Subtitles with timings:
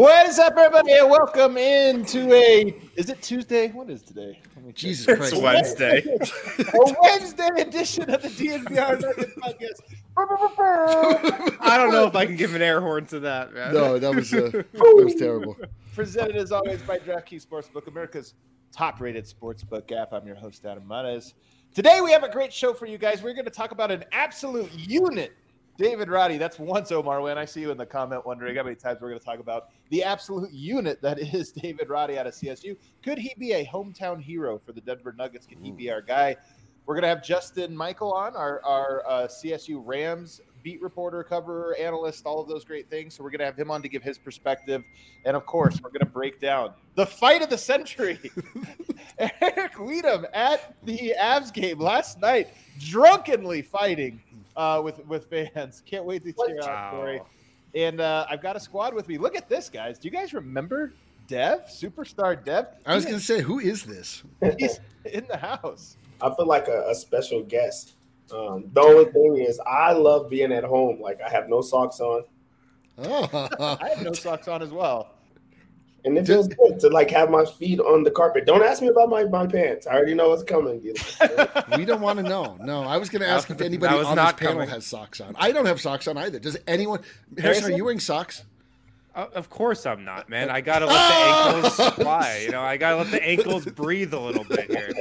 [0.00, 2.74] What is up, everybody, and welcome into a.
[2.96, 3.68] Is it Tuesday?
[3.68, 4.40] What is today?
[4.56, 4.76] Let me check.
[4.76, 5.42] Jesus It's Christ.
[5.42, 6.02] Wednesday.
[6.72, 9.82] a Wednesday edition of the DNVR Nuggets podcast.
[11.60, 13.74] I don't know if I can give an air horn to that, man.
[13.74, 14.64] No, that was uh, that
[15.04, 15.54] was terrible.
[15.94, 18.32] Presented as always by DraftKings Sportsbook, America's
[18.72, 20.14] top-rated sportsbook app.
[20.14, 21.34] I'm your host, Adam Mares.
[21.74, 23.22] Today we have a great show for you guys.
[23.22, 25.34] We're going to talk about an absolute unit.
[25.80, 27.38] David Roddy, that's once Omar Wynn.
[27.38, 29.70] I see you in the comment wondering how many times we're going to talk about
[29.88, 32.76] the absolute unit that is David Roddy out of CSU.
[33.02, 35.46] Could he be a hometown hero for the Denver Nuggets?
[35.46, 36.36] Can he be our guy?
[36.84, 41.74] We're going to have Justin Michael on, our, our uh, CSU Rams beat reporter, cover
[41.78, 43.14] analyst, all of those great things.
[43.14, 44.84] So we're going to have him on to give his perspective.
[45.24, 48.18] And of course, we're going to break down the fight of the century.
[49.18, 52.48] Eric Weedham at the Avs game last night,
[52.78, 54.20] drunkenly fighting
[54.60, 55.82] uh, with, with fans.
[55.86, 57.20] Can't wait to cheer out Corey.
[57.74, 59.16] And uh, I've got a squad with me.
[59.16, 59.98] Look at this, guys.
[59.98, 60.92] Do you guys remember
[61.28, 62.66] Dev, superstar Dev?
[62.84, 64.22] I was going to say, who is this?
[64.58, 65.96] He's in the house.
[66.20, 67.94] I feel like a, a special guest.
[68.32, 71.00] Um, the only thing is, I love being at home.
[71.00, 72.24] Like I have no socks on,
[72.98, 73.48] Oh,
[73.80, 75.14] I have no socks on as well.
[76.04, 78.46] And it feels good to like have my feet on the carpet.
[78.46, 79.86] Don't ask me about my, my pants.
[79.86, 80.80] I already know what's coming.
[81.76, 82.56] we don't want to know.
[82.60, 84.68] No, I was going to ask if anybody that was on this panel coming.
[84.68, 85.34] has socks on.
[85.38, 86.38] I don't have socks on either.
[86.38, 87.00] Does anyone?
[87.00, 87.72] Harrison, Harrison?
[87.72, 88.44] are you wearing socks?
[89.14, 90.50] Uh, of course I'm not, man.
[90.50, 92.42] I gotta let the ankles fly.
[92.44, 94.92] You know, I gotta let the ankles breathe a little bit here.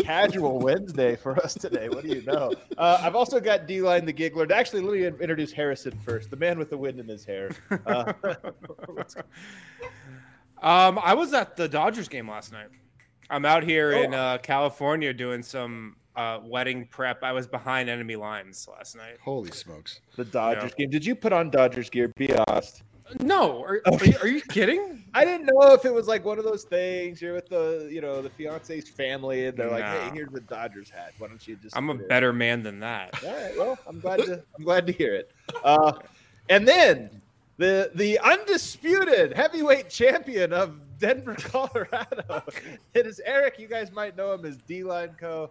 [0.00, 1.88] Casual Wednesday for us today.
[1.88, 2.52] What do you know?
[2.78, 4.50] Uh, I've also got D Line the Giggler.
[4.52, 7.50] Actually, let me introduce Harrison first, the man with the wind in his hair.
[7.86, 8.12] Uh,
[10.62, 12.68] Um, I was at the Dodgers game last night.
[13.28, 14.18] I'm out here in Oh.
[14.18, 17.22] uh, California doing some uh, wedding prep.
[17.22, 19.18] I was behind enemy lines last night.
[19.22, 20.00] Holy smokes!
[20.16, 20.88] the Dodgers game.
[20.88, 22.10] Did you put on Dodgers gear?
[22.16, 22.82] Be honest.
[23.20, 25.04] No, are, are, you, are you kidding?
[25.14, 27.22] I didn't know if it was like one of those things.
[27.22, 30.90] You're with the, you know, the fiance's family, and they're like, "Hey, here's the Dodgers
[30.90, 31.12] hat.
[31.18, 33.22] Why don't you just?" I'm a put it?" better man than that.
[33.24, 33.56] All right.
[33.56, 34.42] Well, I'm glad to.
[34.58, 35.30] I'm glad to hear it.
[35.64, 35.92] Uh,
[36.48, 37.22] and then
[37.58, 42.42] the the undisputed heavyweight champion of Denver, Colorado.
[42.94, 43.58] It is Eric.
[43.58, 45.50] You guys might know him as D Line Co.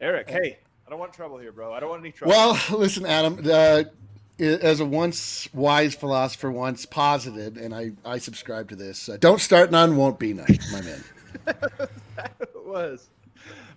[0.00, 1.72] Eric, hey, I don't want trouble here, bro.
[1.72, 2.32] I don't want any trouble.
[2.32, 3.38] Well, listen, Adam.
[3.44, 3.84] Uh, i-
[4.42, 9.08] as a once wise philosopher once posited, and I, I subscribe to this.
[9.08, 11.04] Uh, don't start none, won't be none, my man.
[11.46, 13.10] it was.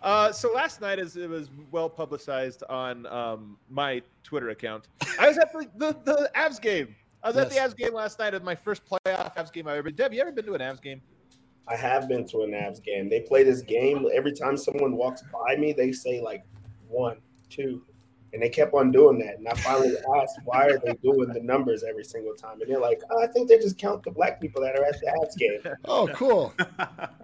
[0.01, 4.87] Uh, so last night, as it was well publicized on um, my Twitter account,
[5.19, 6.95] I was at the, the, the Avs game.
[7.23, 7.73] I was at the Yes.
[7.73, 8.33] Avs game last night.
[8.33, 9.95] It was my first playoff Avs game I've ever been.
[9.95, 11.01] Deb, you ever been to an Avs game?
[11.67, 13.09] I have been to an Navs game.
[13.09, 15.73] They play this game every time someone walks by me.
[15.73, 16.43] They say like
[16.87, 17.17] one,
[17.49, 17.81] two,
[18.35, 19.37] and they kept on doing that.
[19.37, 22.59] And I finally asked, why are they doing the numbers every single time?
[22.59, 24.99] And they're like, oh, I think they just count the black people that are at
[24.99, 25.75] the Navs game.
[25.85, 26.53] Oh, cool.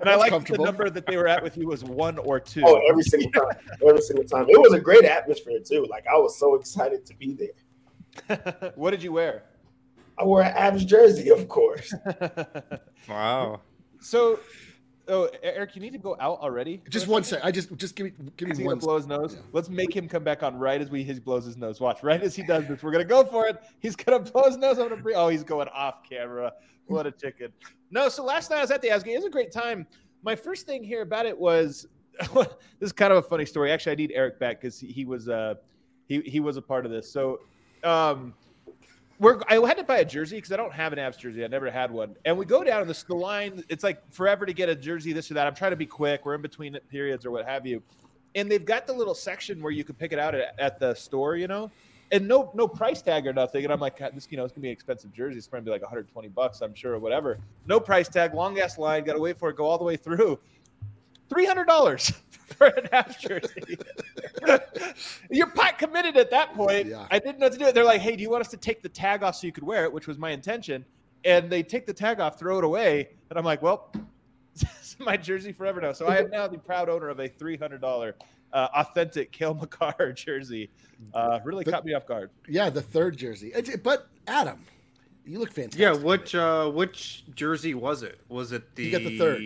[0.01, 2.63] And I like the number that they were at with you was one or two.
[2.65, 3.55] Oh, every single time,
[3.87, 4.47] every single time.
[4.49, 5.85] It was a great atmosphere too.
[5.87, 7.37] Like I was so excited to be
[8.27, 8.71] there.
[8.75, 9.43] what did you wear?
[10.17, 11.93] I wore an Avs jersey, of course.
[13.09, 13.61] Wow.
[13.99, 14.39] So,
[15.11, 16.81] oh, Eric, you need to go out already.
[16.89, 17.41] Just one sec.
[17.43, 18.79] I just just give me give me he one.
[18.79, 19.37] blow his nose?
[19.51, 21.79] Let's make him come back on right as we he blows his nose.
[21.79, 23.61] Watch, right as he does this, we're gonna go for it.
[23.79, 24.79] He's gonna blow his nose.
[24.79, 25.15] I'm gonna bring.
[25.15, 26.53] Oh, he's going off camera.
[26.87, 27.53] What a chicken!
[27.91, 29.13] No, so last night I was at the Avs game.
[29.13, 29.85] It was a great time.
[30.23, 31.87] My first thing here about it was
[32.33, 32.47] this
[32.79, 33.71] is kind of a funny story.
[33.71, 35.55] Actually, I need Eric back because he, he was uh
[36.07, 37.11] he he was a part of this.
[37.11, 37.39] So
[37.83, 38.33] um
[39.21, 41.45] we're I had to buy a jersey because I don't have an Avs jersey.
[41.45, 42.15] I never had one.
[42.25, 43.63] And we go down this the line.
[43.69, 45.45] It's like forever to get a jersey, this or that.
[45.45, 46.25] I'm trying to be quick.
[46.25, 47.83] We're in between periods or what have you.
[48.33, 50.95] And they've got the little section where you can pick it out at, at the
[50.95, 51.69] store, you know,
[52.11, 53.63] and no no price tag or nothing.
[53.63, 55.37] And I'm like, this you know it's gonna be an expensive jersey.
[55.37, 57.37] It's be like 120 bucks, I'm sure, or whatever.
[57.67, 59.03] No price tag, long ass line.
[59.03, 60.39] Got to wait for it, go all the way through.
[61.31, 62.11] Three hundred dollars
[62.57, 63.77] for an Avs jersey.
[65.29, 66.87] You're pot committed at that point.
[66.87, 67.07] Yeah.
[67.09, 67.73] I didn't know what to do it.
[67.75, 69.63] They're like, "Hey, do you want us to take the tag off so you could
[69.63, 70.83] wear it?" Which was my intention.
[71.23, 73.93] And they take the tag off, throw it away, and I'm like, "Well,
[74.55, 77.27] this is my jersey forever now." So I am now the proud owner of a
[77.29, 78.15] three hundred dollar
[78.51, 80.69] uh, authentic Cale Makar jersey.
[81.13, 82.29] Uh, really But- caught me off guard.
[82.49, 83.53] Yeah, the third jersey.
[83.83, 84.59] But Adam,
[85.25, 85.79] you look fantastic.
[85.79, 88.19] Yeah, which uh which jersey was it?
[88.27, 89.41] Was it the You got the third.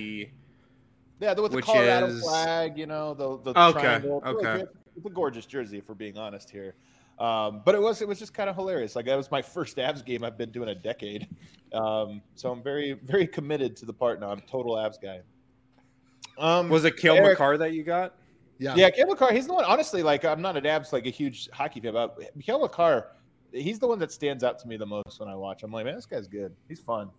[1.20, 4.22] Yeah, the, with the Colorado is- flag, you know, the the Okay, triangle.
[4.26, 4.64] It's okay.
[4.98, 6.76] It's a gorgeous jersey, if we're being honest here.
[7.20, 8.96] Um, but it was it was just kind of hilarious.
[8.96, 11.28] Like that was my first Avs game I've been doing a decade,
[11.74, 14.32] um, so I'm very very committed to the part now.
[14.32, 15.22] I'm a total Avs guy.
[16.38, 18.16] Um, was it Kale Eric- Makar that you got?
[18.58, 18.74] Yeah.
[18.76, 19.32] yeah, Cale Makar.
[19.34, 19.66] He's the one.
[19.66, 23.12] Honestly, like I'm not an Avs like a huge hockey fan, but Cale Makar,
[23.54, 25.64] he's the one that stands out to me the most when I watch.
[25.64, 26.54] I'm like, man, this guy's good.
[26.68, 27.10] He's fun.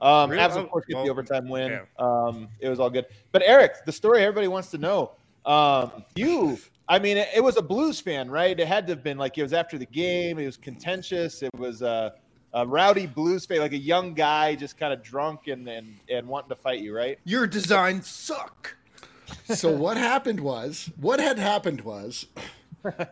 [0.00, 0.42] Um, Really?
[0.42, 1.70] Avs, Oh, of course, get the overtime win.
[1.72, 1.80] yeah.
[1.98, 3.06] Um, it was all good.
[3.32, 5.12] But Eric, the story everybody wants to know.
[5.44, 6.58] Um, you,
[6.88, 8.58] I mean, it, it was a Blues fan, right?
[8.58, 10.38] It had to have been like it was after the game.
[10.38, 11.42] It was contentious.
[11.42, 12.14] It was a,
[12.52, 16.26] a rowdy Blues fan, like a young guy, just kind of drunk and, and and
[16.26, 17.18] wanting to fight you, right?
[17.24, 18.76] Your designs suck.
[19.44, 22.26] so what happened was what had happened was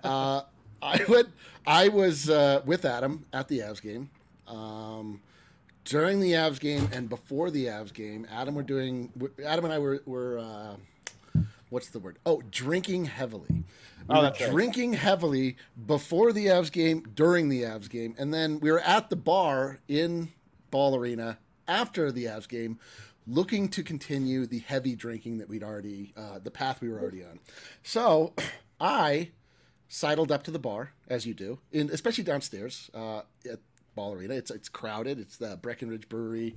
[0.05, 0.43] uh,
[0.83, 1.29] I went
[1.67, 4.11] I was uh, with Adam at the Avs game.
[4.47, 5.21] Um,
[5.89, 9.13] during the Avs game and before the Avs game, Adam were doing
[9.45, 10.77] Adam and I were were uh,
[11.71, 12.19] what's the word?
[12.27, 13.47] Oh, drinking heavily.
[13.51, 13.65] We
[14.11, 14.51] Oh, were that's right.
[14.51, 15.57] drinking heavily
[15.87, 19.79] before the Avs game, during the Avs game, and then we were at the bar
[19.89, 20.33] in
[20.71, 22.79] Ball Arena after the Avs game,
[23.27, 27.23] looking to continue the heavy drinking that we'd already, uh, the path we were already
[27.23, 27.39] on.
[27.83, 28.33] So
[28.81, 29.31] I
[29.89, 33.59] sidled up to the bar, as you do, in, especially downstairs uh, at
[33.99, 34.35] Ball Arena.
[34.35, 35.19] It's it's crowded.
[35.19, 36.55] It's the Breckenridge Brewery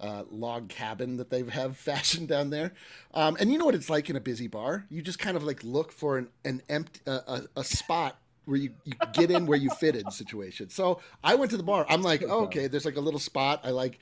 [0.00, 2.72] uh, log cabin that they have fashioned down there.
[3.14, 4.86] Um, and you know what it's like in a busy bar.
[4.90, 8.58] You just kind of like look for an an empty uh, a, a spot where
[8.58, 10.68] you, you get in where you fit in situation.
[10.70, 11.86] So I went to the bar.
[11.88, 13.60] I'm like, oh, okay, there's like a little spot.
[13.62, 14.00] I like,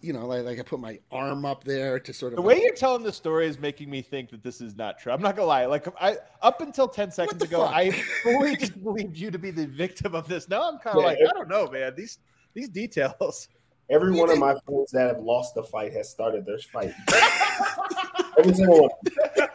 [0.00, 2.60] you know, like, like I put my arm up there to sort of The way
[2.62, 5.12] you're telling the story is making me think that this is not true.
[5.12, 5.66] I'm not gonna lie.
[5.66, 7.74] Like I up until 10 seconds ago, fuck?
[7.74, 7.90] I
[8.22, 10.48] fully just believed you to be the victim of this.
[10.48, 11.08] Now I'm kind of Yeah.
[11.08, 11.94] like, I don't know, man.
[11.96, 12.18] These
[12.54, 13.48] these details.
[13.90, 16.94] Every one of my friends that have lost the fight has started their fight.
[18.38, 19.48] Every single one.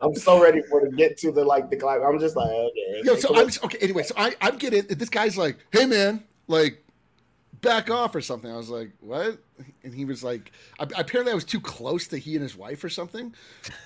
[0.00, 2.02] I'm so ready for to get to the like the climb.
[2.02, 3.00] I'm just like, okay.
[3.02, 3.78] Yo, so I'm okay.
[3.78, 6.84] Anyway, so I I'm getting this guy's like, hey man, like
[7.66, 8.50] back off or something.
[8.50, 9.38] I was like, what?
[9.82, 12.82] And he was like, I- apparently I was too close to he and his wife
[12.84, 13.34] or something,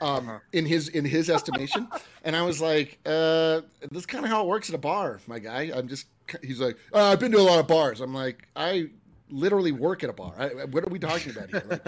[0.00, 1.88] um, in his in his estimation.
[2.24, 5.20] and I was like, uh, this is kind of how it works at a bar,
[5.26, 5.70] my guy.
[5.74, 6.06] I'm just.
[6.44, 8.00] He's like, uh, I've been to a lot of bars.
[8.00, 8.90] I'm like, I
[9.30, 10.32] literally work at a bar.
[10.38, 11.80] I, what are we talking about here?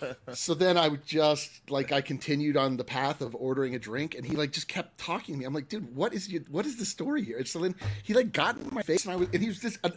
[0.00, 3.78] Like, so then I would just like I continued on the path of ordering a
[3.78, 5.44] drink, and he like just kept talking to me.
[5.44, 6.44] I'm like, dude, what is you?
[6.50, 7.38] What is the story here?
[7.38, 9.58] And so then he like got in my face, and I was, and he was
[9.60, 9.78] just.
[9.84, 9.90] Uh,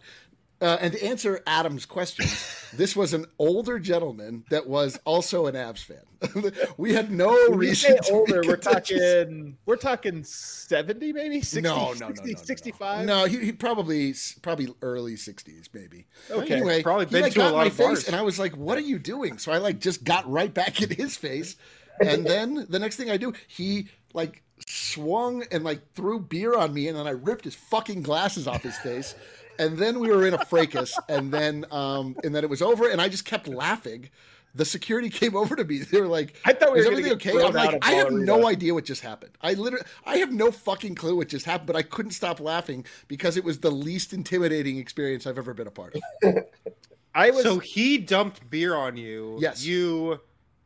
[0.61, 2.25] uh, and to answer Adam's question,
[2.73, 6.51] this was an older gentleman that was also an Avs fan.
[6.77, 7.97] we had no When reason.
[8.11, 12.43] older, we're talking we're talking 70 maybe 60 No, no, no, 60, no, no, no.
[12.43, 16.05] 65 No, he, he probably probably early '60s, maybe.
[16.31, 16.53] Okay.
[16.55, 18.07] Anyway, Probably he been like to a got in lot my of face, bars.
[18.07, 20.81] and I was like, "What are you doing?" So I like just got right back
[20.81, 21.57] in his face,
[21.99, 26.73] and then the next thing I do, he like swung and like threw beer on
[26.73, 29.13] me, and then I ripped his fucking glasses off his face.
[29.59, 32.89] And then we were in a fracas, and then um, and then it was over,
[32.89, 34.09] and I just kept laughing
[34.55, 35.79] the security came over to me.
[35.79, 38.25] They were like, I thought we "Is were everything okay?" I'm like, "I have Ballerina."
[38.25, 39.31] no idea what just happened.
[39.41, 42.85] I literally, I have no fucking clue what just happened." But I couldn't stop laughing
[43.07, 46.35] because it was the least intimidating experience I've ever been a part of.
[47.15, 49.37] I was So he dumped beer on you.
[49.39, 49.63] Yes.
[49.63, 50.19] You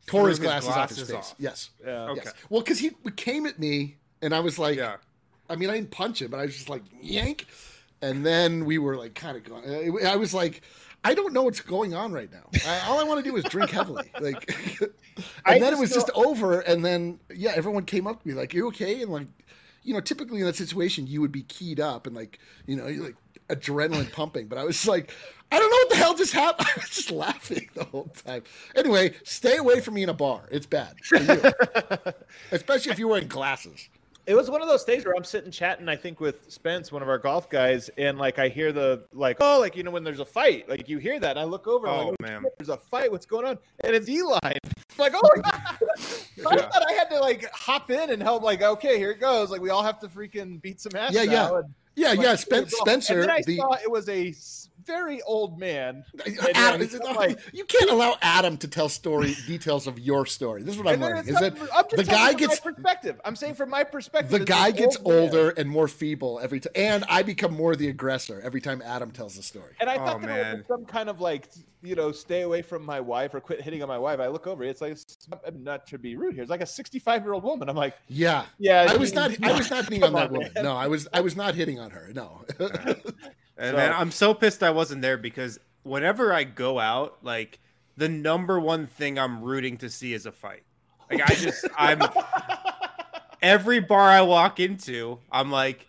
[0.06, 1.14] Tore threw his glasses, off his face.
[1.14, 1.34] off.
[1.38, 1.70] Yes.
[1.84, 2.08] yeah.
[2.10, 2.22] Okay.
[2.24, 2.34] Yes.
[2.48, 4.96] Well, because he came at me, and I was like, Yeah.
[5.50, 7.46] I mean, I didn't punch him, but I was just like yank,
[8.02, 9.64] and then we were like kind of going.
[10.04, 10.62] Uh, I was like,
[11.04, 12.48] I don't know what's going on right now.
[12.66, 14.54] I, all I want to do is drink heavily, like.
[14.80, 14.90] and
[15.44, 18.34] I then it was know- just over, and then yeah, everyone came up to me
[18.34, 19.26] like, "You okay?" And like,
[19.82, 22.86] you know, typically in that situation, you would be keyed up and like, you know,
[22.86, 23.16] you're like
[23.48, 24.46] adrenaline pumping.
[24.46, 25.12] But I was like,
[25.50, 26.68] I don't know what the hell just happened.
[26.76, 28.42] I was just laughing the whole time.
[28.76, 30.48] Anyway, stay away from me in a bar.
[30.50, 31.40] It's bad, for you.
[32.52, 33.88] especially if you're wearing glasses.
[34.28, 37.00] It was one of those days where I'm sitting chatting, I think, with Spence, one
[37.02, 40.04] of our golf guys, and like I hear the like, oh, like you know, when
[40.04, 42.44] there's a fight, like you hear that, and I look over, I'm oh, oh, man.
[42.58, 43.58] there's a fight, what's going on?
[43.80, 44.38] And it's Eli.
[44.42, 44.52] I'm
[44.98, 45.54] like, oh my god!
[46.46, 46.68] I Yeah.
[46.68, 48.42] thought I had to like hop in and help.
[48.42, 49.50] Like, okay, here it goes.
[49.50, 51.12] Like we all have to freaking beat some ass.
[51.12, 51.48] Yeah, yeah.
[51.58, 52.34] and, Yeah, like, yeah.
[52.36, 56.04] Spen- Spencer, And then I the saw it was a s- very old man.
[56.54, 60.64] Adam, is it- like- you can't allow Adam to tell story details of your story.
[60.64, 61.28] This is what I'm learning.
[61.28, 63.20] Is not- that I'm just the guy gets my perspective.
[63.24, 65.18] I'm saying from my perspective, the guy gets old man.
[65.22, 69.12] older and more feeble every time, and I become more the aggressor every time Adam
[69.12, 69.74] tells the story.
[69.80, 70.56] And I Oh, thought there man.
[70.58, 71.48] was some kind of like,
[71.82, 74.18] you know, stay away from my wife or quit hitting on my wife.
[74.18, 74.96] I look over, it's like,
[75.46, 76.42] I'm not to be rude here.
[76.42, 77.68] It's like a 65 year old woman.
[77.68, 79.42] I'm like, Yeah, yeah, I was you- not.
[79.44, 80.50] I was not hitting on that woman.
[80.54, 80.64] man.
[80.64, 81.06] No, I was.
[81.12, 82.10] I was not hitting on her.
[82.14, 82.42] No.
[83.58, 87.58] And So- man, I'm so pissed I wasn't there because whenever I go out, like
[87.96, 90.62] the number one thing I'm rooting to see is a fight.
[91.10, 92.00] Like I just I'm
[93.42, 95.86] every bar I walk into, I'm like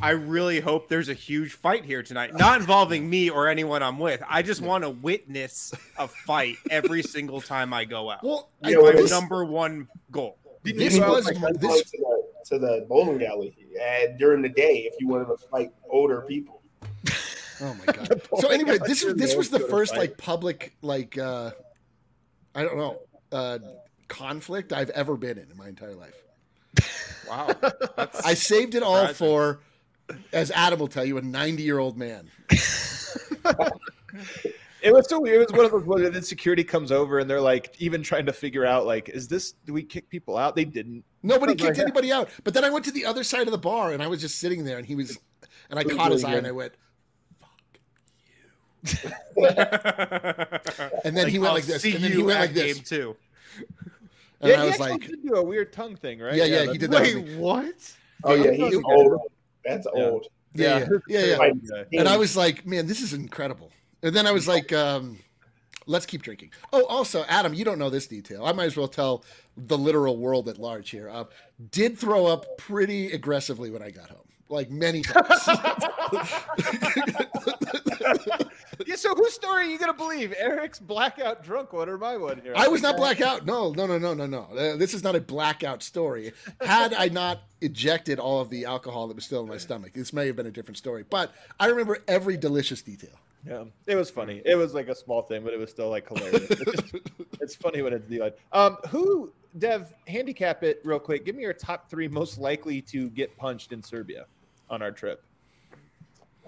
[0.00, 2.34] I really hope there's a huge fight here tonight.
[2.34, 4.22] Not involving me or anyone I'm with.
[4.26, 8.24] I just want to witness a fight every single time I go out.
[8.24, 10.38] well, I, You know, My was- number one goal.
[10.64, 11.90] this Well, was Like, my- I'm going this.
[11.90, 15.70] to the, to the bowling alley uh, during the day if you wanted to fight
[15.90, 16.55] older people.
[17.60, 18.22] Oh my god.
[18.40, 20.00] So anyway, this Sure, this was the first fight.
[20.00, 21.50] like public like uh
[22.54, 22.98] I don't know
[23.32, 23.58] uh
[24.08, 26.14] conflict I've ever been in in my entire life.
[27.28, 27.50] Wow.
[27.96, 29.14] That's, I saved it all Surprising.
[29.16, 29.60] for,
[30.32, 32.30] as Adam will tell you, a 90 year old man.
[34.82, 35.36] It was so weird.
[35.42, 38.26] It was one of those where then security comes over and they're like, even trying
[38.26, 40.54] to figure out, like, is this, do we kick people out?
[40.54, 41.04] They didn't.
[41.24, 41.82] Nobody kicked God.
[41.82, 42.28] anybody out.
[42.44, 44.38] But then I went to the other side of the bar and I was just
[44.38, 45.18] sitting there and he was,
[45.70, 46.74] and I caught his eye and I went,
[51.04, 51.82] and then he went I'll like this.
[51.82, 52.74] See And then you he went at like this.
[52.74, 53.16] game two.
[54.40, 56.34] And yeah, I he was actually like, did do a weird tongue thing, right?
[56.34, 57.02] Yeah, yeah, he did that.
[57.02, 57.92] Wait, what?
[58.24, 58.66] Oh yeah, Yeah.
[58.66, 59.20] he's old.
[59.64, 60.04] That's Yeah.
[60.10, 60.26] old.
[60.54, 61.52] yeah, yeah, yeah.
[61.90, 62.00] yeah.
[62.00, 63.70] And I was like, man, this is incredible.
[64.02, 65.18] And then I was like, um,
[65.86, 66.50] let's keep drinking.
[66.72, 68.44] Oh, also, Adam, you don't know this detail.
[68.44, 69.24] I might as well tell
[69.56, 71.08] the literal world at large here.
[71.08, 71.24] Uh,
[71.70, 75.26] did throw up pretty aggressively when I got home, like many times.
[78.86, 80.34] Yeah, so whose story are you going to believe?
[80.36, 82.52] Eric's blackout drunk one or my one here?
[82.56, 83.46] I was not blackout.
[83.46, 84.40] No, no, no, no, no, no.
[84.56, 86.32] Uh, this is not a blackout story.
[86.60, 90.12] Had I not ejected all of the alcohol that was still in my stomach, this
[90.12, 91.04] may have been a different story.
[91.08, 93.18] But I remember every delicious detail.
[93.46, 94.42] Yeah, it was funny.
[94.44, 96.50] It was like a small thing, but it was still like hilarious.
[96.50, 96.94] it's, just-
[97.40, 98.34] it's funny when it's the odd.
[98.52, 101.24] Um, who, Dev, handicap it real quick.
[101.24, 104.26] Give me your top three most likely to get punched in Serbia
[104.68, 105.22] on our trip.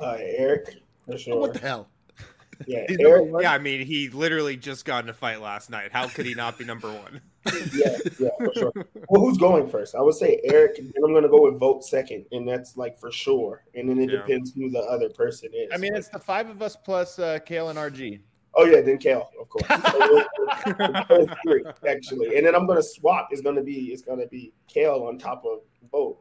[0.01, 1.39] uh, Eric for sure.
[1.39, 1.87] What the hell?
[2.67, 3.31] Yeah, He's Eric.
[3.41, 5.93] Yeah, I mean, he literally just got in a fight last night.
[5.93, 7.21] How could he not be number one?
[7.73, 8.73] Yeah, yeah, for sure.
[9.09, 9.95] Well, who's going first?
[9.95, 13.11] I would say Eric, and I'm gonna go with vote second, and that's like for
[13.13, 13.65] sure.
[13.75, 14.19] And then it Yeah.
[14.19, 15.71] depends who the other person is.
[15.73, 18.21] I mean, it's the five of us plus uh, Kale and RG.
[18.55, 19.67] oh yeah, then Kale, of course.
[19.69, 23.29] So we're- we're three, actually, and then I'm gonna swap.
[23.31, 25.61] It's gonna be it's gonna be Kale on top of
[25.93, 26.19] vote.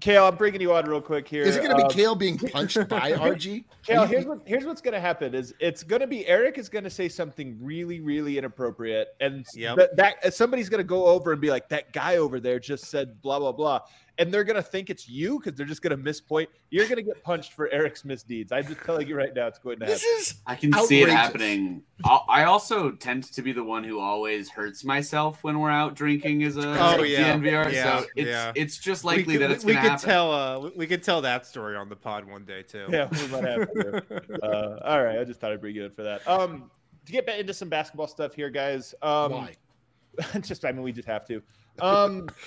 [0.00, 1.42] Kale, I'm bringing you on real quick here.
[1.42, 3.64] Is it going to be Um, Kale being punched by RG?
[3.84, 7.08] Kale, here's what here's what's gonna happen is it's gonna be Eric is gonna say
[7.08, 9.76] something really really inappropriate, and Yep.
[9.76, 13.20] that, that somebody's gonna go over and be like, that guy over there just said
[13.22, 13.80] blah blah blah,
[14.18, 16.48] and they're gonna think it's you because they're just gonna miss point.
[16.70, 18.52] You're gonna get punched for Eric's misdeeds.
[18.52, 19.94] I'm just telling you right now, it's going to happen.
[19.94, 20.20] This happen.
[20.20, 21.82] is I can see it happening.
[22.04, 26.42] I'll, also tend to be the one who always hurts myself when we're out drinking
[26.44, 27.34] as a Oh, yeah.
[27.34, 27.72] DNVR.
[27.72, 28.52] Yeah, so it's yeah.
[28.54, 30.08] it's just likely could- that it's we going to could happen.
[30.08, 30.32] tell.
[30.32, 32.86] Uh, we- we could tell that story on the pod one day too.
[32.90, 34.02] Yeah, we might have to.
[34.42, 36.26] Uh, all right, I just thought I'd bring you in for that.
[36.28, 36.70] Um,
[37.06, 38.94] to get back into some basketball stuff here, guys.
[39.02, 39.54] Um, why.
[40.40, 41.42] just I mean we just have to.
[41.80, 42.28] Um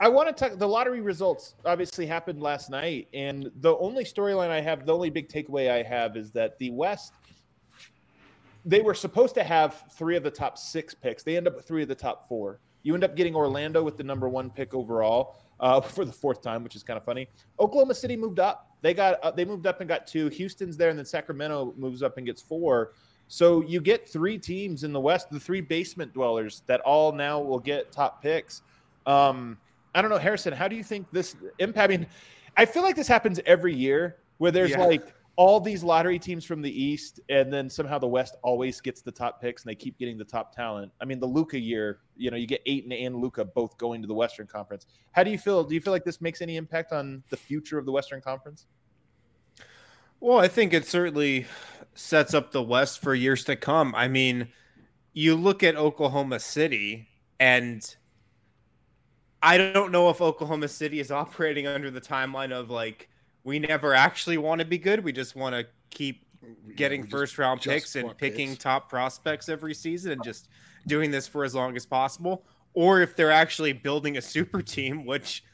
[0.00, 4.50] I want to talk the lottery results obviously happened last night and the only storyline
[4.50, 7.14] I have the only big takeaway I have is that the West
[8.66, 11.22] they were supposed to have three of the top six picks.
[11.22, 12.58] They end up with three of the top four.
[12.82, 16.42] You end up getting Orlando with the number one pick overall uh, for the fourth
[16.42, 17.28] time, which is kind of funny.
[17.60, 18.76] Oklahoma City moved up.
[18.82, 20.28] They got uh, they moved up and got two.
[20.28, 22.92] Houston's there, and then Sacramento moves up and gets four.
[23.28, 27.40] So you get three teams in the West, the three basement dwellers that all now
[27.40, 28.62] will get top picks.
[29.06, 29.58] Um,
[29.96, 30.52] I don't know, Harrison.
[30.52, 31.90] How do you think this impact?
[31.90, 32.06] I mean,
[32.58, 34.84] I feel like this happens every year where there's Yeah.
[34.84, 39.02] like all these lottery teams from the East, and then somehow the West always gets
[39.02, 40.92] the top picks, and they keep getting the top talent.
[41.00, 44.08] I mean, the Luka year, you know, you get Ayton and Luka both going to
[44.08, 44.86] the Western Conference.
[45.12, 45.64] How do you feel?
[45.64, 48.66] Do you feel like this makes any impact on the future of the Western Conference?
[50.20, 51.46] Well, I think it certainly
[51.94, 53.94] sets up the West for years to come.
[53.94, 54.48] I mean,
[55.12, 57.96] you look at Oklahoma City, and
[59.46, 63.08] I don't know if Oklahoma City is operating under the timeline of like,
[63.44, 65.04] we never actually want to be good.
[65.04, 66.26] We just want to keep
[66.74, 68.62] getting we just- first round just picks and picking picks.
[68.62, 70.48] top prospects every season and just
[70.88, 72.44] doing this for as long as possible.
[72.74, 75.44] Or if they're actually building a super team, which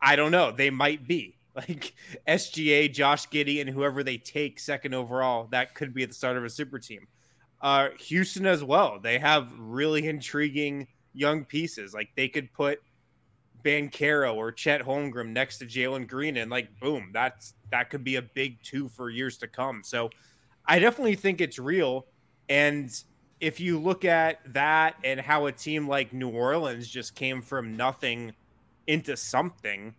[0.00, 1.34] I don't know, they might be.
[1.56, 1.94] Like
[2.28, 6.36] SGA, Josh Giddey, and whoever they take second overall, that could be at the start
[6.36, 7.08] of a super team.
[7.62, 9.00] Uh, Houston as well.
[9.00, 11.94] They have really intriguing young pieces.
[11.94, 12.80] Like they could put
[13.66, 18.16] Banchero or Chet Holmgren next to Jalen Green, and like boom, that's that could be
[18.16, 19.82] a big two for years to come.
[19.84, 20.10] So
[20.64, 22.06] I definitely think it's real.
[22.48, 22.88] And
[23.40, 27.76] if you look at that and how a team like New Orleans just came from
[27.76, 28.32] nothing
[28.86, 29.94] into something,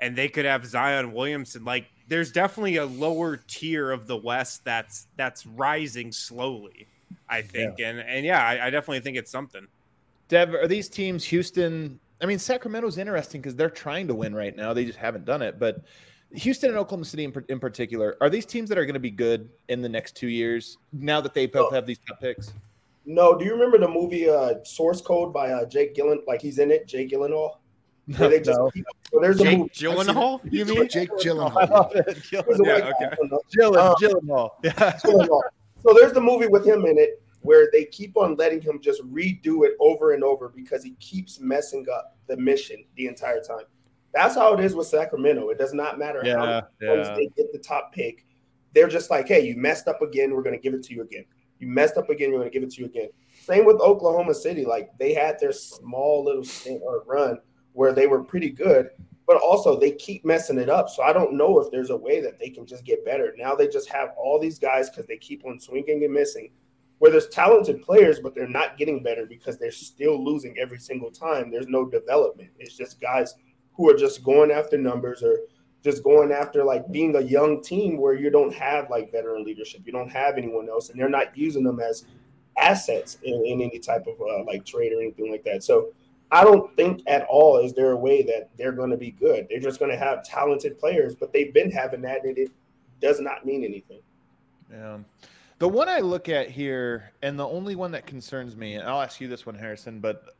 [0.00, 4.64] and they could have Zion Williamson, like there's definitely a lower tier of the West
[4.64, 6.88] that's that's rising slowly.
[7.28, 9.66] I think, and and yeah, I, I definitely think it's something.
[10.28, 12.00] Dev, are these teams Houston?
[12.22, 14.72] I mean, Sacramento's interesting because they're trying to win right now.
[14.72, 15.58] They just haven't done it.
[15.58, 15.82] But
[16.32, 19.10] Houston and Oklahoma City in, in particular, are these teams that are going to be
[19.10, 22.52] good in the next two years now that they both have these top picks?
[23.06, 26.22] No, do you remember the movie uh, Source Code by uh, Jake Gillen?
[26.26, 27.56] Like he's in it, Jake Gyllenhaal.
[28.16, 28.70] Where they just No.
[28.70, 29.70] keep- so there's a Jake movie.
[29.70, 30.88] Gyllenhaal, you mean?
[30.88, 31.70] Jake I Gyllenhaal.
[31.70, 32.04] love it.
[32.06, 32.66] There's a Gyllenhaal.
[32.66, 33.04] Yeah, guy, okay.
[33.04, 33.16] I.
[33.56, 34.50] Gyllen- Um, Gyllenhaal.
[34.62, 34.72] Yeah.
[34.72, 35.40] Gyllenhaal.
[35.82, 39.02] So there's the movie with him in it where they keep on letting him just
[39.02, 43.66] redo it over and over because he keeps messing up the mission the entire time.
[44.14, 45.50] That's how it is with Sacramento.
[45.50, 47.14] It does not matter how Yeah, times yeah.
[47.14, 48.24] they get the top pick.
[48.72, 50.34] They're just like, hey, you messed up again.
[50.34, 51.26] We're going to give it to you again.
[51.58, 52.30] You messed up again.
[52.32, 53.10] We're going to give it to you again.
[53.42, 54.64] Same with Oklahoma City.
[54.64, 57.38] Like they had their small little stint or run
[57.74, 58.88] where they were pretty good,
[59.26, 60.88] but also they keep messing it up.
[60.88, 63.34] So I don't know if there's a way that they can just get better.
[63.36, 66.50] Now they just have all these guys because they keep on swinging and missing.
[67.04, 71.10] Where there's talented players, but they're not getting better because they're still losing every single
[71.10, 71.50] time.
[71.50, 72.48] There's no development.
[72.58, 73.34] It's just guys
[73.74, 75.36] who are just going after numbers or
[75.82, 79.82] just going after like being a young team where you don't have like veteran leadership.
[79.84, 82.06] You don't have anyone else, and they're not using them as
[82.56, 85.62] assets in, in any type of uh, like trade or anything like that.
[85.62, 85.92] So
[86.30, 89.46] I don't think at all is there a way that they're going to be good.
[89.50, 92.50] They're just going to have talented players, but they've been having that, and it
[93.02, 94.00] does not mean anything.
[94.72, 95.00] Yeah.
[95.58, 99.00] The one I look at here, and the only one that concerns me, and I'll
[99.00, 100.34] ask you this one, Harrison, but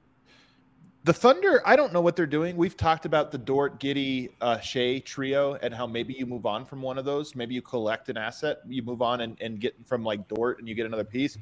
[1.04, 2.56] the Thunder, I don't know what they're doing.
[2.56, 6.64] We've talked about the Dort, Giddey, uh, Shai trio and how maybe you move on
[6.64, 7.36] from one of those.
[7.36, 10.68] Maybe you collect an asset, you move on and, and get from like Dort and
[10.68, 11.36] you get another piece.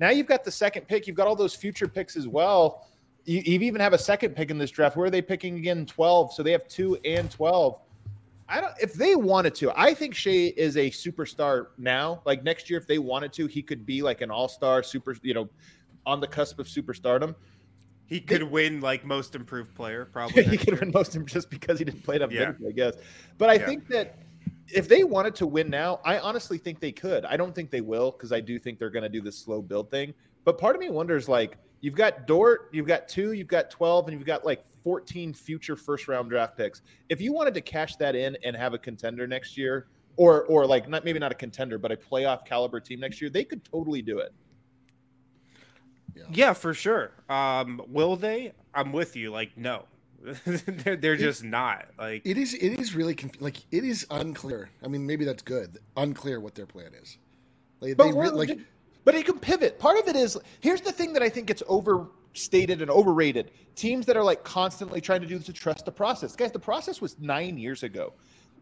[0.00, 1.06] Now you've got the second pick.
[1.06, 2.88] You've got all those future picks as well.
[3.24, 4.96] You, you even have a second pick in this draft.
[4.96, 5.86] Where are they picking again?
[5.86, 6.34] 12.
[6.34, 7.80] So they have two and 12.
[8.54, 9.72] I don't if they wanted to.
[9.76, 12.22] I think Shai is a superstar now.
[12.24, 15.34] Like next year, if they wanted to, he could be like an all-star super, you
[15.34, 15.48] know,
[16.06, 17.34] on the cusp of superstardom.
[18.06, 20.44] He could win like most improved player, probably.
[20.50, 20.78] he could year.
[20.80, 22.40] win most of them just because he didn't play enough Yeah.
[22.40, 22.94] minutes, I guess.
[23.38, 23.66] But I Yeah.
[23.66, 24.18] think that
[24.72, 27.24] if they wanted to win now, I honestly think they could.
[27.24, 29.62] I don't think they will because I do think they're going to do this slow
[29.62, 30.14] build thing.
[30.44, 34.08] But part of me wonders like you've got Dort, you've got two, you've got 12,
[34.08, 36.82] and you've got like 14 future first round draft picks.
[37.08, 40.64] If you wanted to cash that in and have a contender next year, or or
[40.66, 43.64] like not maybe not a contender, but a playoff caliber team next year, they could
[43.64, 44.32] totally do it.
[46.32, 47.10] Yeah, for sure.
[47.28, 48.52] Um, will they?
[48.72, 49.32] I'm with you.
[49.32, 49.84] Like, no,
[50.44, 51.86] they're, they're just not.
[51.98, 52.54] Like, It is.
[52.54, 54.70] It is really conf- like it is unclear.
[54.84, 55.78] I mean, maybe that's good.
[55.96, 57.18] Unclear what their plan is.
[57.80, 58.58] Like, But they we're- re- like
[59.04, 59.78] but it can pivot.
[59.78, 61.62] Part of it is here's the thing that I think gets
[62.34, 63.52] overstated and overrated.
[63.76, 66.34] Teams that are like constantly trying to do to trust the process.
[66.34, 68.12] Guys, the process was nine years ago.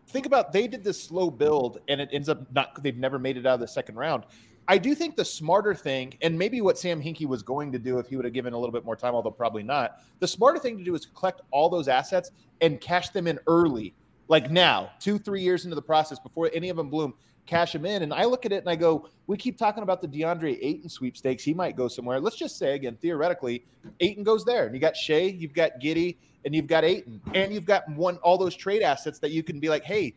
[0.08, 3.38] Think about they did this slow build and it ends up not they've never made
[3.38, 4.24] it out of the second round.
[4.68, 7.98] I do think the smarter thing, and maybe what Sam Hinkie was going to do
[7.98, 10.58] if he would have given a little bit more time, although probably not, the smarter
[10.58, 12.30] thing to do is collect all those assets
[12.60, 13.94] and cash them in early,
[14.28, 17.14] like now, two, three years into the process before any of them bloom.
[17.46, 18.02] Cash him in.
[18.02, 20.88] And I look at it and I go, we keep talking about the DeAndre Ayton
[20.88, 21.42] sweepstakes.
[21.42, 22.20] He might go somewhere.
[22.20, 23.64] Let's just say again, theoretically,
[24.00, 24.66] Ayton goes there.
[24.66, 28.16] And you got Shai, you've got Giddey, and you've got Ayton, and you've got one
[28.18, 30.14] all those trade assets that you can be like, hey,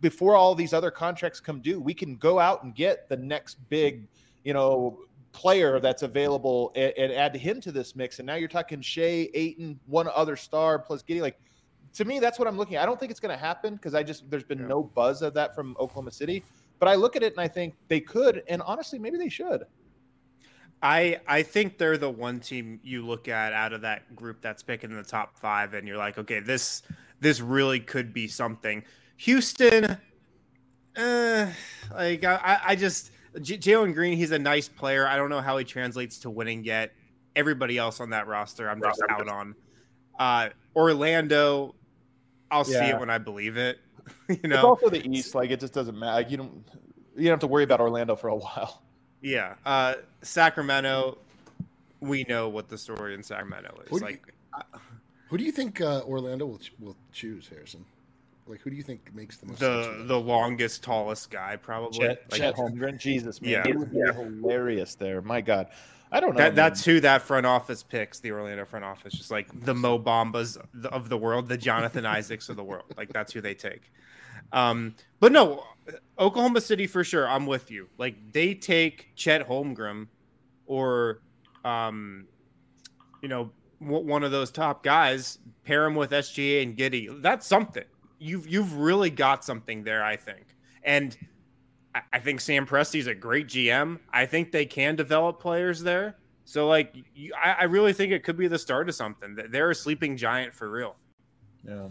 [0.00, 3.56] before all these other contracts come due, we can go out and get the next
[3.68, 4.06] big,
[4.44, 4.98] you know,
[5.32, 8.18] player that's available and, and add him to this mix.
[8.18, 11.20] And now you're talking Shai, Ayton, one other star plus Giddey.
[11.20, 11.38] Like
[11.94, 12.82] to me, that's what I'm looking at.
[12.82, 15.34] I don't think it's going to happen because I just there's been no buzz of
[15.34, 16.44] that from Oklahoma City.
[16.78, 19.64] But I look at it and I think they could, and honestly, maybe they should.
[20.82, 24.62] I I think they're the one team you look at out of that group that's
[24.62, 26.82] picking the top five, and you're like, okay, this
[27.20, 28.84] this really could be something.
[29.16, 29.98] Houston,
[30.96, 31.46] uh,
[31.92, 33.10] like I, I just
[33.40, 35.06] J- Jalen Green, he's a nice player.
[35.06, 36.92] I don't know how he translates to winning yet.
[37.34, 39.54] Everybody else on that roster, I'm just out on.
[40.18, 41.74] Uh, Orlando,
[42.50, 43.78] I'll see it when I believe it.
[44.28, 45.34] you It's know, also the East.
[45.34, 46.14] Like it just doesn't matter.
[46.14, 46.64] Like, you don't
[47.16, 48.82] you don't have to worry about Orlando for a while.
[49.20, 49.54] yeah.
[49.66, 51.18] Uh, Sacramento,
[52.00, 53.88] we know what the story in Sacramento is.
[53.90, 54.32] Who do you- like,
[55.28, 57.84] Who do you think uh, Orlando will ch- will choose, Harrison?
[58.46, 59.86] Like, who do you think makes the most sense?
[59.86, 61.98] the the longest, tallest guy, probably.
[61.98, 63.62] Chet, Like, Chet Holmgren, Jesus man, Yeah.
[63.66, 65.20] he would be hilarious there.
[65.20, 65.68] My God,
[66.10, 66.38] I don't know.
[66.38, 68.20] That, that's who that front office picks.
[68.20, 72.48] The Orlando front office, just like the Mo Bambas of the world, the Jonathan Isaacs
[72.48, 72.94] of the world.
[72.96, 73.92] Like that's who they take.
[74.52, 75.64] Um, but no,
[76.18, 77.28] Oklahoma City for sure.
[77.28, 77.88] I'm with you.
[77.98, 80.06] Like they take Chet Holmgren,
[80.66, 81.20] or,
[81.64, 82.26] um,
[83.22, 87.20] you know, w- one of those top guys, pair him with SGA and Giddey.
[87.22, 87.84] That's something.
[88.18, 90.56] You've you've really got something there, I think.
[90.82, 91.16] And
[91.98, 93.98] I- I think Sam Presti's a great GM.
[94.12, 96.16] I think they can develop players there.
[96.44, 99.36] So like, you, I, I really think it could be the start of something.
[99.36, 100.96] Th- They're a sleeping giant for real.
[101.66, 101.88] Yeah.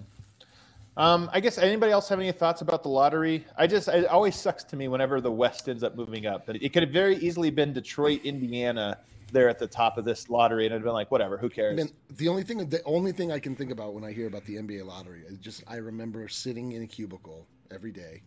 [0.95, 3.45] Um, I guess anybody else have any thoughts about the lottery?
[3.55, 6.47] I just it always sucks to me whenever the West ends up moving up.
[6.47, 8.97] But it could have very easily been Detroit, Indiana,
[9.31, 11.75] there at the top of this lottery, and it'd been like, whatever, who cares?
[11.77, 14.45] Man, the only thing, the only thing I can think about when I hear about
[14.45, 18.23] the NBA lottery is just I remember sitting in a cubicle every day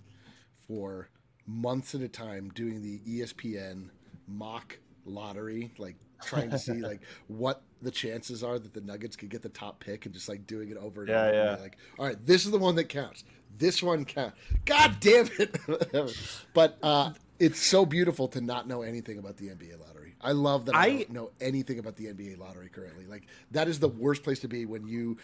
[0.69, 1.09] for
[1.51, 3.89] months at a time doing the ESPN
[4.29, 9.31] mock lottery, like trying to see like what the chances are that the Nuggets could
[9.31, 11.35] get the top pick, and just like doing it over and Yeah, over.
[11.35, 11.57] yeah.
[11.57, 13.25] Like, all right, this is the one that counts.
[13.59, 14.37] This one counts.
[14.65, 15.59] God damn it!
[16.55, 20.15] but uh, it's so beautiful to not know anything about the NBA lottery.
[20.21, 23.07] I love that I, I- don't know anything about the NBA lottery currently.
[23.07, 25.17] Like that is the worst place to be when you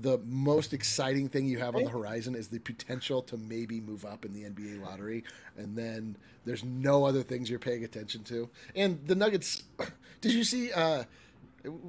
[0.00, 4.04] the most exciting thing you have on the horizon is the potential to maybe move
[4.04, 5.24] up in the NBA lottery
[5.56, 8.48] and then there's no other things you're paying attention to.
[8.74, 9.64] And the Nuggets
[10.20, 11.04] did you see uh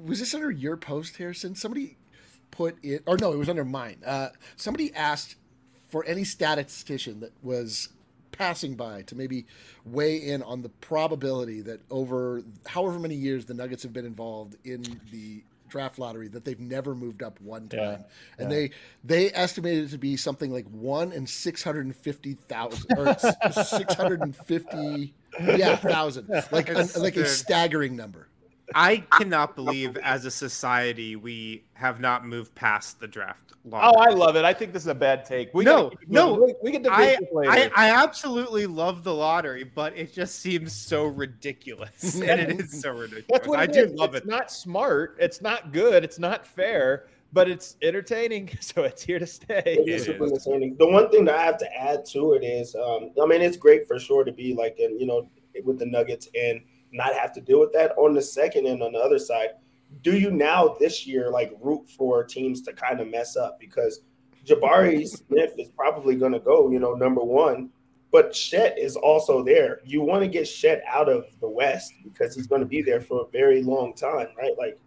[0.04, 1.54] was this under your post Harrison?
[1.54, 1.96] Somebody
[2.50, 3.98] put it or no, it was under mine.
[4.06, 5.36] Uh somebody asked
[5.88, 7.90] for any statistician that was
[8.32, 9.46] passing by to maybe
[9.84, 14.56] weigh in on the probability that over however many years the Nuggets have been involved
[14.64, 17.98] in the draft lottery that they've never moved up one time, Yeah,
[18.38, 18.56] and yeah.
[18.58, 18.70] they
[19.04, 23.16] they estimated it to be something like one in six hundred and fifty thousand or
[23.64, 28.28] six hundred and fifty yeah thousand like a, like a staggering number.
[28.74, 33.52] I cannot believe, as a society, we have not moved past the draft.
[33.66, 34.12] oh, lottery.
[34.12, 34.44] I love it.
[34.44, 35.52] I think this is a bad take.
[35.54, 37.46] We no, no, we, we can debate I.
[37.46, 42.80] I, I absolutely love the lottery, but it just seems so ridiculous, and it is
[42.80, 43.26] so ridiculous.
[43.30, 43.92] That's what I do is.
[43.92, 44.28] love it's it.
[44.28, 45.16] It's not smart.
[45.18, 46.04] It's not good.
[46.04, 48.50] It's not fair, but it's entertaining.
[48.60, 49.62] So it's here to stay.
[49.64, 50.76] It is super entertaining.
[50.78, 53.56] The one thing that I have to add to it is, um, I mean, it's
[53.56, 55.28] great for sure to be like, in, you know,
[55.64, 56.60] with the Nuggets and
[56.92, 57.92] not have to deal with that.
[57.96, 59.50] On the second and on the other side,
[60.02, 64.00] do you now this year like root for teams to kind of mess up because
[64.44, 67.70] Jabari Smith is probably going to go, you know, number one,
[68.10, 69.80] but Shet is also there.
[69.84, 73.00] You want to get Shet out of the West because he's going to be there
[73.00, 74.56] for a very long time, right?
[74.56, 74.78] Like,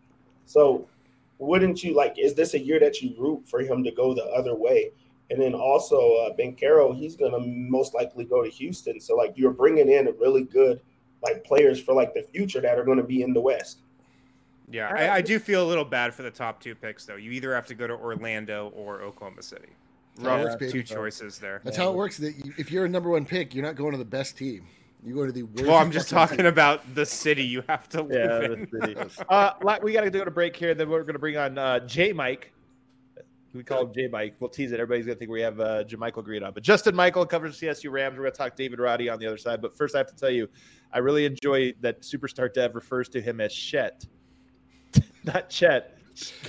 [0.46, 0.88] so
[1.38, 2.18] wouldn't you like?
[2.18, 4.92] Is this a year that you root for him to go the other way?
[5.30, 9.00] And then also uh, Banchero, he's going to most likely go to Houston.
[9.00, 10.82] So like you're bringing in a really good
[11.24, 13.82] like players for like the future that are going to be in the West.
[14.70, 17.18] Yeah, I, I do feel a little bad for the top two picks, though.
[17.18, 19.68] You either have to go to Orlando or Oklahoma City.
[20.20, 21.62] Rough Yeah, two choices there.
[21.64, 22.18] That's how it works.
[22.18, 24.66] That if you're a number one pick, you're not going to the best team.
[25.04, 25.66] You go to the worst.
[25.66, 26.46] Well, I'm just talking team.
[26.46, 28.70] about the city you have to live Yeah, in.
[28.72, 29.24] the city.
[29.30, 30.74] uh, we got to go to break here.
[30.74, 32.52] Then we're going to bring on uh, J Mike.
[33.54, 34.36] We call him J Mike.
[34.40, 34.80] We'll tease it.
[34.80, 36.54] Everybody's going to think we have uh, JaMychal Green on.
[36.54, 38.16] But Justin Michael covers CSU Rams.
[38.18, 39.62] We're going to talk David Roddy on the other side.
[39.62, 40.48] But first, I have to tell you,
[40.94, 44.06] I really enjoy that Superstar Dev refers to him as Shet,
[45.26, 45.98] not Chet.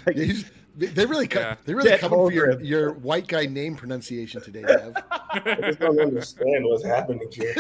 [0.06, 0.32] Like, Yeah,
[0.76, 1.56] they- they really, co- Yeah.
[1.66, 4.94] they really Get coming for your, over your white guy name pronunciation today, Dev.
[5.10, 7.54] I just don't understand what's happening here.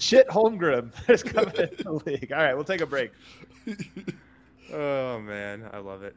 [0.00, 2.32] Shit Holmgren is coming into the league.
[2.32, 3.12] All right, we'll take a break.
[4.72, 6.16] Oh man, I love it.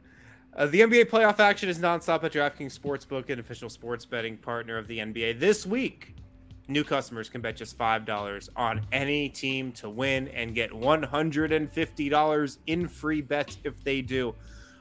[0.56, 4.78] Uh, the NBA playoff action is nonstop at DraftKings Sportsbook, an official sports betting partner
[4.78, 5.40] of the NBA.
[5.40, 6.14] This week,
[6.68, 11.02] new customers can bet just five dollars on any team to win and get one
[11.02, 14.32] hundred and fifty dollars in free bets if they do.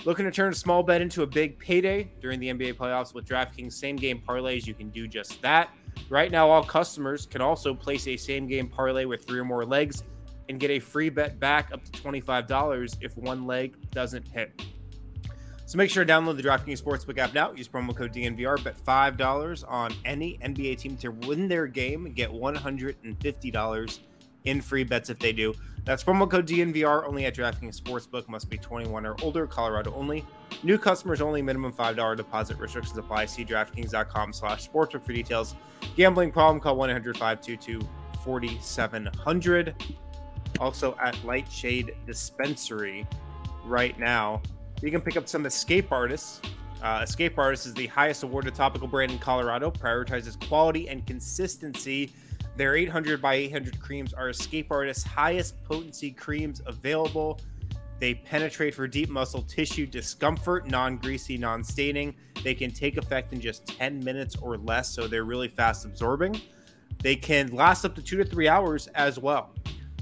[0.05, 3.25] Looking to turn a small bet into a big payday during the NBA playoffs with
[3.25, 4.67] DraftKings same game parlays?
[4.67, 5.71] You can do just that.
[6.07, 9.65] Right now, all customers can also place a same game parlay with three or more
[9.65, 10.03] legs
[10.49, 14.61] and get a free bet back up to $25 if one leg doesn't hit.
[15.65, 17.51] So make sure to download the DraftKings Sportsbook app now.
[17.53, 18.63] Use promo code DNVR.
[18.63, 23.99] Bet $5 on any NBA team to win their game get $150
[24.45, 25.53] in free bets if they do.
[25.85, 28.27] That's promo code DNVR only at DraftKings Sportsbook.
[28.29, 29.47] Must be 21 or older.
[29.47, 30.25] Colorado only.
[30.63, 31.41] New customers only.
[31.41, 32.57] Minimum $5 deposit.
[32.57, 33.25] Restrictions apply.
[33.25, 35.55] See DraftKings.com slash sportsbook for details.
[35.95, 36.59] Gambling problem?
[36.61, 39.73] Call 1-800-522-4700.
[40.59, 43.07] Also at Lightshade Dispensary
[43.65, 44.41] right now.
[44.83, 46.41] You can pick up some Escape Artists.
[46.81, 52.11] Uh, Escape Artists is the highest awarded topical brand in Colorado, prioritizes quality and consistency.
[52.57, 57.39] Their 800 by 800 creams are Escape Artists' highest potency creams available.
[58.01, 62.13] They penetrate for deep muscle tissue discomfort, non greasy, non staining.
[62.43, 66.41] They can take effect in just 10 minutes or less, so they're really fast absorbing.
[67.01, 69.55] They can last up to two to three hours as well.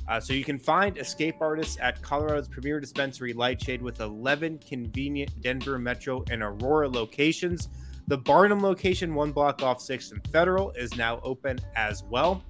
[0.08, 5.42] Uh, so you can find Escape Artists at Colorado's premier dispensary, Lightshade, with 11 convenient
[5.42, 7.70] Denver Metro and Aurora locations.
[8.08, 12.44] The Barnum location, one block off 6th and Federal, is now open as well.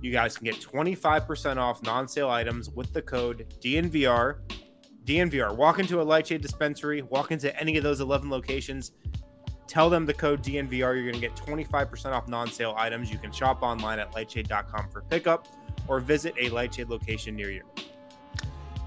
[0.00, 4.38] You guys can get 25% off non sale items with the code DNVR.
[5.04, 5.56] DNVR.
[5.56, 8.90] Walk into a Lightshade dispensary, walk into any of those 11 locations,
[9.68, 10.72] tell them the code DNVR.
[10.72, 13.12] You're going to get 25% off non sale items.
[13.12, 15.46] You can shop online at lightshade.com for pickup
[15.88, 17.62] or visit a Lightshade location near you.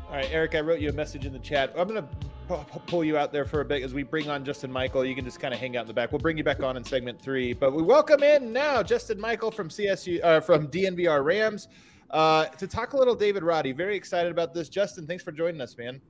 [0.10, 1.72] All right, Eric, I wrote you a message in the chat.
[1.78, 4.72] I'm going to pull you out there for a bit as we bring on Justin
[4.72, 5.06] Michael.
[5.06, 6.12] You can just kind of hang out in the back.
[6.12, 9.52] We'll bring you back on in segment three, but we welcome in now Justin Michael
[9.52, 11.68] from CSU, uh, from DNVR Rams,
[12.10, 13.72] uh, to talk a little David Roddy.
[13.72, 14.68] Very excited about this.
[14.68, 16.02] Justin, thanks for joining us, man.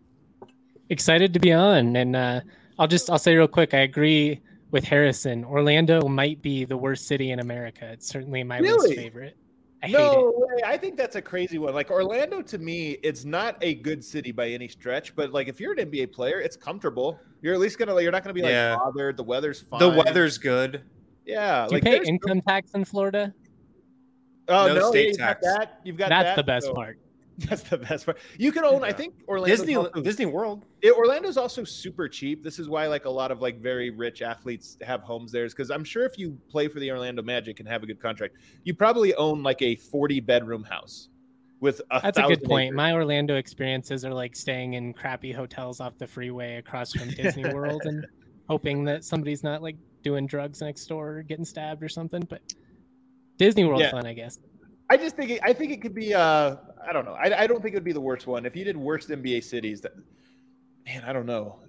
[0.89, 2.39] Excited to be on, and uh,
[2.79, 3.73] I'll just I'll say real quick.
[3.73, 4.39] I agree
[4.71, 5.43] with Harrison.
[5.43, 7.89] Orlando might be the worst city in America.
[7.91, 8.89] It's certainly my Really?
[8.91, 9.35] least favorite.
[9.81, 10.61] I no way.
[10.65, 11.73] I think that's a crazy one.
[11.73, 15.15] Like Orlando, to me, it's not a good city by any stretch.
[15.15, 17.17] But like, if you're an NBA player, it's comfortable.
[17.41, 17.99] You're at least gonna.
[18.01, 18.75] You're not gonna be like Yeah.
[18.75, 19.15] bothered.
[19.15, 19.79] The weather's fine.
[19.79, 20.81] The weather's good.
[21.25, 21.67] Yeah.
[21.69, 23.33] Do you pay there's no- income tax in Florida?
[24.49, 25.41] Oh No no, state yeah, tax.
[25.47, 25.79] got that.
[25.83, 26.97] You've got That's that, the best so- part.
[27.49, 28.17] That's the best part.
[28.37, 28.83] You can own.
[28.83, 30.65] I think Orlando Disney also- Disney World.
[30.81, 32.43] it, Orlando's also super cheap.
[32.43, 35.53] This is why like a lot of like very rich athletes have homes there, is
[35.53, 38.35] Because I'm sure if you play for the Orlando Magic and have a good contract,
[38.63, 41.09] you probably own like a 40 bedroom house
[41.61, 42.67] with a That's a good point.
[42.67, 42.75] acres.
[42.75, 47.43] My Orlando experiences are like staying in crappy hotels off the freeway across from Disney
[47.53, 48.05] World and
[48.49, 52.21] hoping that somebody's not like doing drugs next door or getting stabbed or something.
[52.29, 52.41] But
[53.37, 53.91] Disney World's Yeah.
[53.91, 54.39] fun, I guess.
[54.91, 56.13] I just think it, I think it could be.
[56.15, 56.55] Uh,
[56.87, 57.13] I don't know.
[57.13, 58.45] I, I don't think it would be the worst one.
[58.45, 59.93] If you did worst NBA cities, that
[60.85, 61.59] man, I don't know.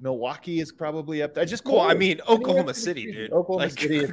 [0.00, 1.42] Milwaukee is probably up there.
[1.42, 3.32] I just Well, I mean, Oklahoma City, dude.
[3.32, 4.10] Oklahoma Like, City is.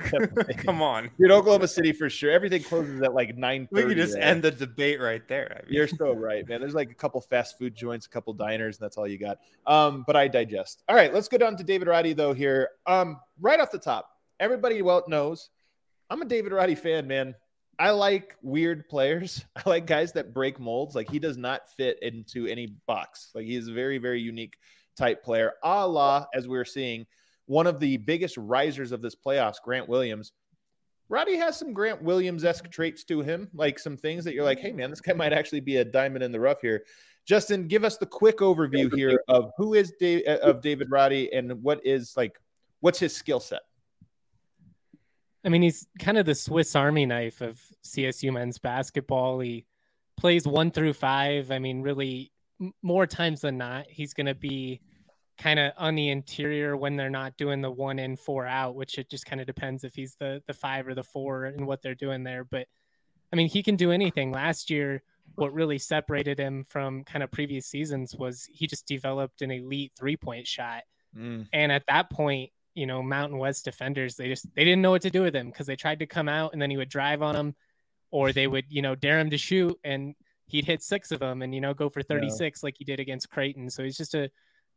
[0.58, 1.10] Come on.
[1.20, 2.32] Dude, Oklahoma City for sure.
[2.32, 5.58] Everything closes at like nine We can just end the debate right there.
[5.60, 6.62] I mean, You're so right, man.
[6.62, 9.40] There's like a couple fast food joints, a couple diners, and that's all you got.
[9.66, 10.84] Um, but I digest.
[10.88, 12.70] All right, let's go down to David Roddy though here.
[12.86, 14.08] Um, right off the top,
[14.40, 15.50] everybody well knows
[16.12, 17.36] I'm a David Roddy fan, man.
[17.82, 19.44] I like weird players.
[19.56, 20.94] I like guys that break molds.
[20.94, 23.32] Like he does not fit into any box.
[23.34, 24.56] Like he is a very, very unique
[24.96, 25.54] type player.
[25.64, 27.08] A la, as we are seeing,
[27.48, 30.32] one of the biggest risers of this playoffs, Grant Williams.
[31.10, 34.60] Roddy has some Grant Williams esque traits to him, like some things that you're like,
[34.60, 36.84] hey, man, this guy might actually be a diamond in the rough here.
[37.26, 41.34] Justin, give us the quick overview here of who is Dave, uh, of David Roddy
[41.34, 42.40] and what is like,
[42.80, 43.62] what's his skill set?
[45.44, 49.40] I mean, he's kind of the Swiss Army knife of CSU men's basketball.
[49.40, 49.66] He
[50.18, 51.52] plays one through five.
[51.52, 52.32] I mean, really,
[52.84, 54.82] more times than not, he's going to be
[55.38, 59.00] kind of on the interior when they're not doing the one in, four out, which
[59.00, 61.82] it just kind of depends if he's the the five or the four and what
[61.82, 62.44] they're doing there.
[62.44, 62.68] But
[63.34, 64.32] I mean, he can do anything.
[64.32, 65.02] Last year,
[65.36, 69.94] what really separated him from kind of previous seasons was he just developed an elite
[69.98, 70.84] three point shot.
[71.18, 71.48] Mm.
[71.52, 75.02] And at that point, you know, Mountain West defenders, they just they didn't know what
[75.04, 77.22] to do with him because they tried to come out and then he would drive
[77.22, 77.56] on them,
[78.12, 80.16] or they would, you know, dare him to shoot and
[80.48, 83.30] he'd hit six of them and you know go for 36 like he did against
[83.30, 83.70] Creighton.
[83.70, 84.30] So he's just a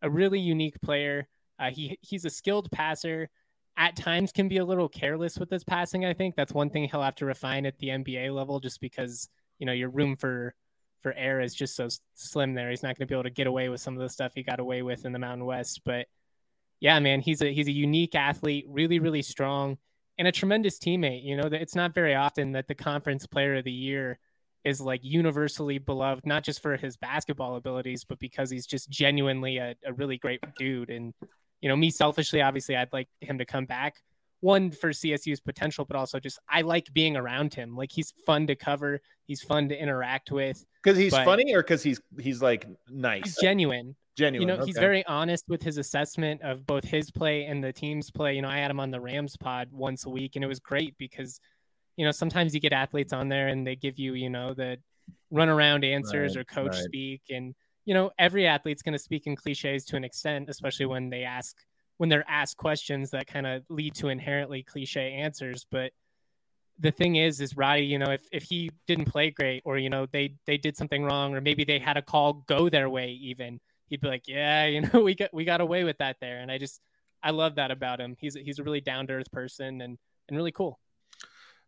[0.02, 1.28] a really unique player.
[1.59, 3.28] Uh, he he's a skilled passer,
[3.76, 6.04] at times can be a little careless with his passing.
[6.04, 9.28] I think that's one thing he'll have to refine at the NBA level, just because
[9.59, 10.54] you know your room for
[11.00, 12.70] for air is just so slim there.
[12.70, 14.42] He's not going to be able to get away with some of the stuff he
[14.42, 15.83] got away with in the Mountain West.
[15.85, 16.07] But
[16.81, 19.79] yeah, man, he's a he's a unique athlete, really really strong,
[20.19, 21.25] and a tremendous teammate.
[21.25, 24.19] You know, it's not very often that the conference player of the year
[24.65, 29.59] is like universally beloved, not just for his basketball abilities, but because he's just genuinely
[29.59, 30.91] a, a really great dude.
[30.91, 31.13] And
[31.61, 33.97] you know, me selfishly, obviously, I'd like him to come back.
[34.41, 37.77] One for CSU's potential, but also just I like being around him.
[37.77, 40.65] Like he's fun to cover, he's fun to interact with.
[40.83, 43.97] Because he's funny, or because he's he's like nice, He's genuine.
[44.16, 44.48] Genuine.
[44.48, 48.11] You know, he's very honest with his assessment of both his play and the team's
[48.11, 48.35] play.
[48.35, 50.61] You know, I had him on the Rams pod once a week, and it was
[50.61, 51.40] great because,
[51.96, 54.79] you know, sometimes you get athletes on there and they give you, you know, the
[55.33, 56.85] runaround answers Right, or coach right.
[56.85, 57.22] speak.
[57.31, 61.11] And, you know, every athlete's going to speak in cliches to an extent, especially when
[61.11, 61.57] they ask,
[61.98, 65.66] when they're asked questions that kind of lead to inherently cliche answers.
[65.70, 65.92] But
[66.79, 69.90] the thing is, is Roddy, you know, if, if he didn't play great or, you
[69.90, 73.11] know, they, they did something wrong or maybe they had a call go their way
[73.11, 76.38] even, he'd be like, yeah, you know, we got, we got away with that there.
[76.40, 76.81] And I just,
[77.23, 78.16] I love that about him.
[78.18, 80.79] He's, he's a really down to earth person and, and really cool.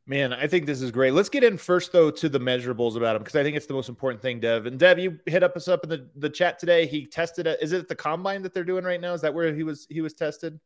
[0.09, 1.15] Man, I think this is great.
[1.15, 3.75] Let's get in first though to the measurables about him because I think it's the
[3.75, 4.67] most important thing, Dev.
[4.67, 6.87] And Dev, you hit up us up in the, the chat today.
[6.87, 9.15] He tested Is it the combine that they're doing right now?
[9.15, 10.61] Is that where he was he was tested?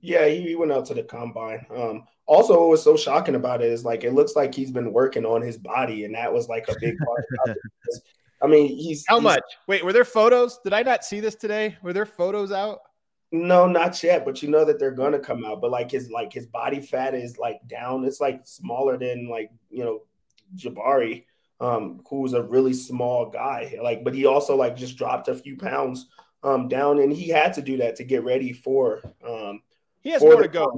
[0.00, 1.66] Yeah, he, he went out to the combine.
[1.76, 4.94] Um, also, what was so shocking about it is like it looks like he's been
[4.94, 7.26] working on his body, and that was like a big part.
[8.40, 8.52] of it.
[8.52, 9.44] Because, I mean, he's How he's- much?
[9.66, 10.58] Wait, were there photos?
[10.64, 11.76] Did I not see this today?
[11.82, 12.80] Were there photos out?
[13.32, 15.60] No, not yet, but you know that they're gonna come out.
[15.60, 18.04] But like his like his body fat is like down.
[18.04, 20.00] It's like smaller than like you know
[20.56, 21.26] Jabari,
[21.60, 23.78] um, who's a really small guy.
[23.80, 26.08] Like, but he also like just dropped a few pounds
[26.42, 29.62] um down, and he had to do that to get ready for um
[30.00, 30.76] He has more to go.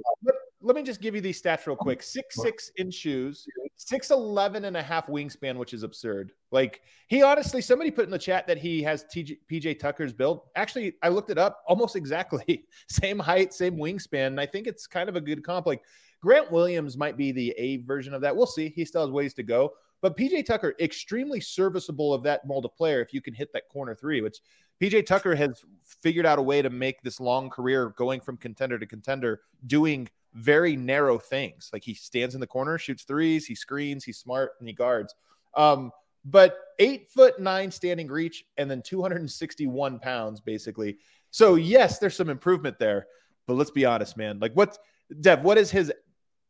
[0.63, 2.03] Let, me just give you these stats real quick.
[2.03, 3.47] Six six in shoes,
[3.77, 6.33] six eleven and a half wingspan, which is absurd.
[6.51, 10.43] Like he honestly, somebody put in the chat that he has TJ, PJ Tucker's build.
[10.57, 14.29] Actually, I looked it up, almost exactly same height, same wingspan.
[14.29, 15.67] And I think it's kind of a good comp.
[15.67, 15.83] Like
[16.21, 18.35] Grant Williams might be the A version of that.
[18.35, 18.73] We'll see.
[18.75, 19.73] He still has ways to go.
[20.01, 23.69] But PJ Tucker, extremely serviceable of that mold of player if you can hit that
[23.69, 24.39] corner three, which
[24.83, 28.81] PJ Tucker has figured out a way to make this long career going from contender
[28.81, 31.71] to contender, doing very narrow things.
[31.73, 35.15] Like he stands in the corner, shoots threes, he screens, he's smart, and he guards.
[35.55, 35.91] Um,
[36.25, 40.99] but eight foot nine standing reach and then 261 pounds basically.
[41.31, 43.07] So, yes, there's some improvement there.
[43.47, 44.39] But let's be honest, man.
[44.39, 44.79] Like, what,
[45.21, 45.93] Dev, what is his,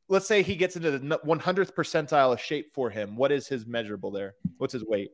[0.09, 3.17] let's say he gets into the 100th percentile of shape for him.
[3.17, 4.35] What is his measurable there?
[4.59, 5.13] What's his weight?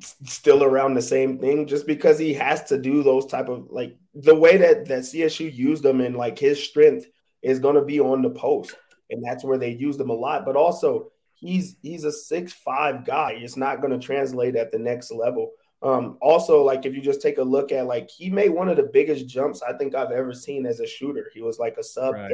[0.00, 3.96] Still around the same thing just because he has to do those type of like
[4.14, 7.06] the way that that CSU used them and like his strength
[7.42, 8.74] is going to be on the post
[9.10, 10.44] and that's where they use them a lot.
[10.44, 13.32] But also he's he's a six five guy.
[13.38, 15.52] It's not going to translate at the next level.
[15.82, 18.76] Um also like if you just take a look at like he made one of
[18.76, 21.30] the biggest jumps I think I've ever seen as a shooter.
[21.34, 22.32] He was like a sub Right.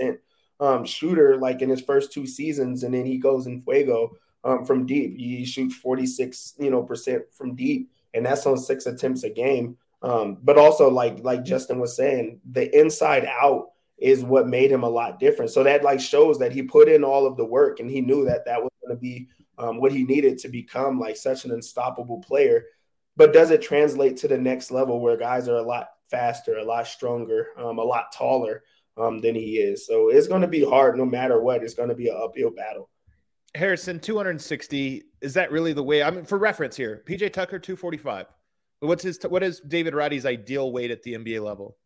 [0.00, 0.18] 30%
[0.60, 4.10] um shooter like in his first two seasons and then he goes in fuego
[4.44, 5.16] um, from deep.
[5.16, 9.76] He shoots 46, you know, percent from deep, and that's on six attempts a game.
[10.02, 14.82] Um, but also, like like Justin was saying, the inside out is what made him
[14.82, 15.50] a lot different.
[15.50, 18.24] So that like shows that he put in all of the work, and he knew
[18.24, 21.52] that that was going to be um, what he needed to become like such an
[21.52, 22.64] unstoppable player.
[23.16, 26.64] But does it translate to the next level where guys are a lot faster, a
[26.64, 28.62] lot stronger, um, a lot taller
[28.96, 29.86] um, than he is?
[29.86, 31.62] So it's going to be hard no matter what.
[31.62, 32.88] It's going to be an uphill battle.
[33.54, 35.02] Harrison, 260.
[35.20, 36.02] Is that really the way?
[36.02, 38.26] I mean, for reference here, PJ Tucker, 245.
[38.80, 41.76] What's his, what is David Roddy's ideal weight at the NBA level?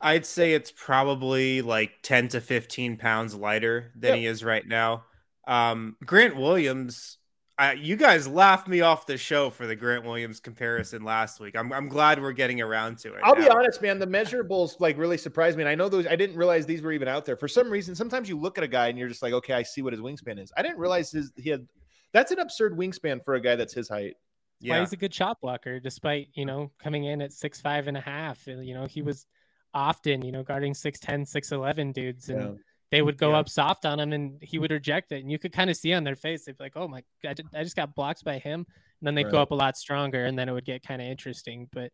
[0.00, 4.18] I'd say it's probably like 10 to 15 pounds lighter than Yep.
[4.18, 5.04] he is right now.
[5.46, 7.18] Um, Grant Williams,
[7.60, 11.54] I, you guys laughed me off the show for the Grant Williams comparison last week.
[11.54, 13.20] I'm, I'm glad we're getting around to it.
[13.22, 13.98] I'll be honest, man.
[13.98, 15.64] The measurables like really surprised me.
[15.64, 17.36] And I know those, I didn't realize these were even out there.
[17.36, 19.62] For some reason, sometimes you look at a guy and you're just like, okay, I
[19.62, 20.50] see what his wingspan is.
[20.56, 21.68] I didn't realize his, he had,
[22.14, 24.14] that's an absurd wingspan for a guy that's his height.
[24.62, 27.88] That's why he's a good shot blocker, despite you know coming in at six five
[27.88, 28.46] and a half.
[28.46, 29.06] You know, he hmm.
[29.06, 29.26] was
[29.72, 32.62] often you know guarding 6'10", 6'11 dudes, and Yeah.
[32.90, 33.38] They mm, would go Yeah.
[33.38, 35.20] up soft on him, and he would reject it.
[35.22, 37.34] And you could kind of see on their face, they'd be like, "Oh my, I,
[37.34, 38.66] did, I just got blocked by him."
[39.00, 41.08] And then they'd go up a lot stronger, and then it would get kind of
[41.08, 41.68] interesting.
[41.72, 41.92] But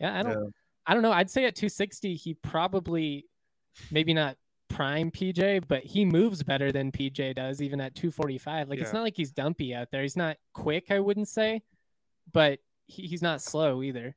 [0.00, 0.50] yeah, I don't, Yeah.
[0.86, 1.12] I don't know.
[1.12, 3.26] I'd say at two sixty, he probably,
[3.90, 4.36] maybe not
[4.68, 8.68] prime PJ, but he moves better than PJ does, even at 245.
[8.68, 10.02] Like, it's not like he's dumpy out there.
[10.02, 11.62] He's not quick, I wouldn't say,
[12.32, 14.16] but he, he's not slow either.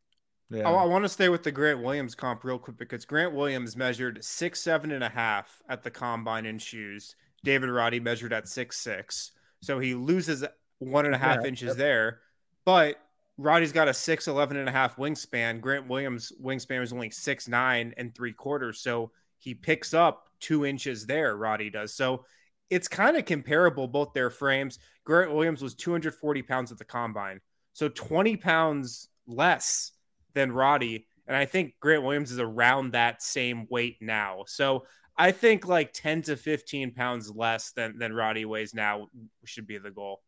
[0.49, 0.63] Yeah.
[0.65, 3.33] Oh, I, I want to stay with the Grant Williams comp real quick because Grant
[3.33, 7.15] Williams measured six seven and a half at the combine in shoes.
[7.43, 9.31] David Roddy measured at six six,
[9.61, 10.43] so he loses
[10.79, 11.47] one and a half Yeah.
[11.47, 12.19] inches there.
[12.65, 12.97] But
[13.37, 15.59] Roddy's got a six eleven and a half wingspan.
[15.59, 20.65] Grant Williams' wingspan was only six nine and three quarters, so he picks up two
[20.65, 21.35] inches there.
[21.35, 22.25] Roddy does so.
[22.69, 24.79] It's kind of comparable both their frames.
[25.03, 27.41] Grant Williams was 240 pounds at the combine,
[27.73, 29.91] so 20 pounds less
[30.33, 31.05] than Roddy.
[31.27, 34.43] And I think Grant Williams is around that same weight now.
[34.47, 34.85] So
[35.17, 39.07] I think like 10 to 15 pounds less than, than Roddy weighs now
[39.45, 40.21] should be the goal.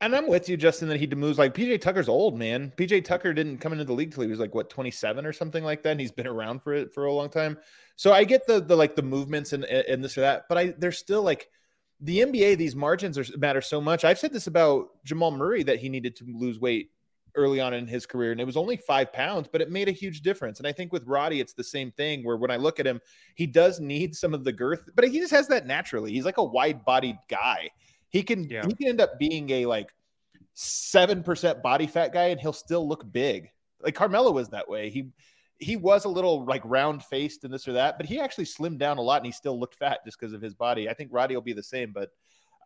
[0.00, 2.72] And I'm with you, Justin, that he moves like PJ Tucker's old, man.
[2.76, 5.64] PJ Tucker didn't come into the league till he was like what 27 or something
[5.64, 5.92] like that.
[5.92, 7.56] And he's been around for it for a long time.
[7.96, 10.74] So I get the the like the movements and and this or that, but I
[10.76, 11.48] there's still like
[12.00, 14.04] the NBA, these margins are matter so much.
[14.04, 16.90] I've said this about Jamal Murray that he needed to lose weight
[17.36, 19.92] early on in his career, and it was only five pounds, but it made a
[19.92, 20.58] huge difference.
[20.58, 23.00] And I think with Roddy, it's the same thing where when I look at him,
[23.34, 26.12] he does need some of the girth, but he just has that naturally.
[26.12, 27.70] He's like a wide bodied guy.
[28.08, 28.64] He can Yeah.
[28.66, 29.92] he can end up being a like
[30.54, 33.50] seven percent body fat guy, and he'll still look big.
[33.82, 34.90] Like Carmelo was that way.
[34.90, 35.10] He
[35.60, 38.78] he was a little like round faced and this or that, but he actually slimmed
[38.78, 40.88] down a lot and he still looked fat just because of his body.
[40.88, 42.10] I think Roddy will be the same, but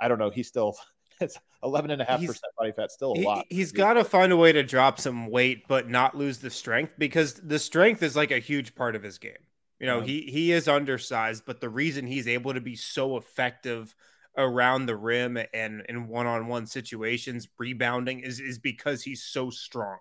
[0.01, 0.31] I don't know.
[0.31, 0.77] He's still
[1.21, 3.47] it's 11 and a half percent body fat, still a lot.
[3.49, 6.51] He, has got to find a way to drop some weight, but not lose the
[6.51, 9.33] strength because the strength is like a huge part of his game.
[9.81, 10.07] You know, Yeah.
[10.07, 13.95] he he is undersized, but the reason he's able to be so effective
[14.37, 19.99] around the rim and in one-on-one situations, rebounding is is because he's so strong.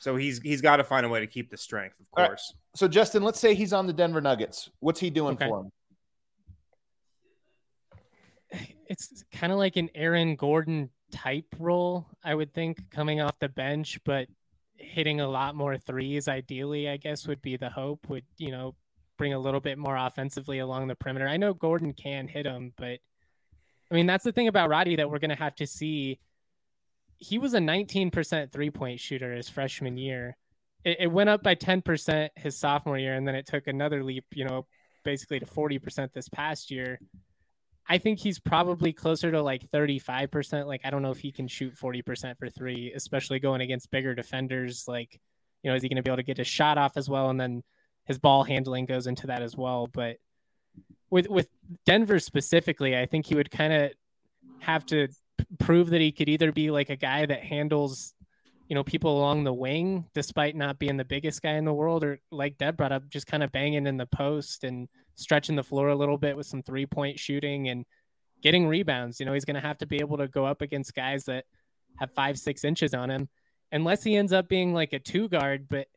[0.00, 2.28] So he's he's got to find a way to keep the strength, of All right.
[2.30, 2.54] course.
[2.74, 4.70] So Justin, let's say he's on the Denver Nuggets.
[4.80, 5.48] What's he doing Okay.
[5.48, 5.70] for him?
[8.86, 13.48] It's kind of like an Aaron Gordon type role, I would think, coming off the
[13.48, 14.28] bench, but
[14.74, 18.74] hitting a lot more threes, ideally, I guess would be the hope, would, you know,
[19.16, 21.28] bring a little bit more offensively along the perimeter.
[21.28, 23.00] I know Gordon can hit them, but
[23.90, 26.20] I mean, that's the thing about Roddy that we're going to have to see.
[27.16, 30.36] He was a 19% three point shooter his freshman year.
[30.84, 34.24] It, it went up by 10% his sophomore year, and then it took another leap,
[34.32, 34.66] you know,
[35.04, 37.00] basically to 40% this past year.
[37.88, 40.66] I think he's probably closer to like 35%.
[40.66, 44.14] Like, I don't know if he can shoot 40% for three, especially going against bigger
[44.14, 44.84] defenders.
[44.86, 45.18] Like,
[45.62, 47.30] you know, is he going to be able to get his shot off as well?
[47.30, 47.62] And then
[48.04, 49.86] his ball handling goes into that as well.
[49.86, 50.18] But
[51.08, 51.48] with, with
[51.86, 53.92] Denver specifically, I think he would kind of
[54.60, 55.08] have to
[55.58, 58.12] prove that he could either be like a guy that handles,
[58.68, 62.04] you know, people along the wing despite not being the biggest guy in the world,
[62.04, 65.64] or like Dev brought up, just kind of banging in the post and stretching the
[65.64, 67.84] floor a little bit with some three point shooting and
[68.40, 69.18] getting rebounds.
[69.20, 71.44] You know, he's going to have to be able to go up against guys that
[71.98, 73.28] have five, six inches on him,
[73.72, 75.66] unless he ends up being like a two guard.
[75.68, 75.88] But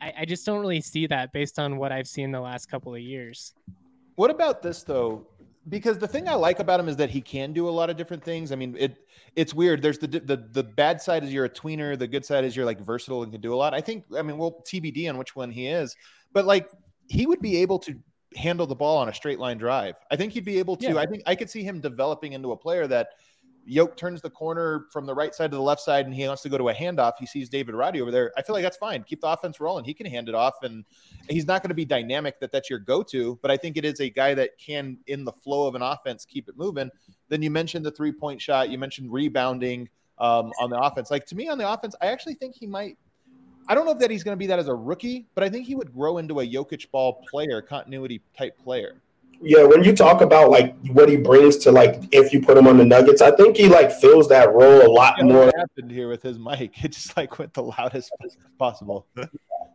[0.00, 2.94] I, I just don't really see that based on what I've seen the last couple
[2.94, 3.52] of years.
[4.14, 5.26] What about this though?
[5.68, 7.96] Because the thing I like about him is that he can do a lot of
[7.96, 8.50] different things.
[8.50, 8.96] I mean, it
[9.36, 9.82] it's weird.
[9.82, 11.98] There's the the the bad side is you're a tweener.
[11.98, 13.72] The good side is you're like versatile and can do a lot.
[13.74, 14.04] I think.
[14.16, 15.96] I mean, we'll TBD on which one he is,
[16.32, 16.68] but like
[17.08, 17.94] he would be able to
[18.36, 19.94] handle the ball on a straight line drive.
[20.10, 20.86] I think he'd be able to.
[20.86, 20.96] Yeah.
[20.98, 23.08] I think I could see him developing into a player that
[23.64, 26.42] Yoke turns the corner from the right side to the left side and he wants
[26.42, 27.12] to go to a handoff.
[27.18, 28.32] He sees David Roddy over there.
[28.36, 29.04] I feel like that's fine.
[29.04, 29.84] Keep the offense rolling.
[29.84, 30.84] He can hand it off and
[31.28, 34.00] he's not going to be dynamic that that's your go-to, but I think it is
[34.00, 36.90] a guy that can in the flow of an offense keep it moving.
[37.28, 41.10] Then you mentioned the three-point shot, you mentioned rebounding um, on the offense.
[41.10, 42.98] Like to me on the offense, I actually think he might
[43.68, 45.48] I don't know if that he's going to be that as a rookie, but I
[45.48, 49.00] think he would grow into a Jokic ball player, continuity type player.
[49.40, 52.68] Yeah, when you talk about like what he brings to like if you put him
[52.68, 55.46] on the Nuggets, I think he like fills that role a lot know more.
[55.46, 56.72] what happened here with his mic?
[56.84, 58.12] It just like went the loudest
[58.58, 59.06] possible.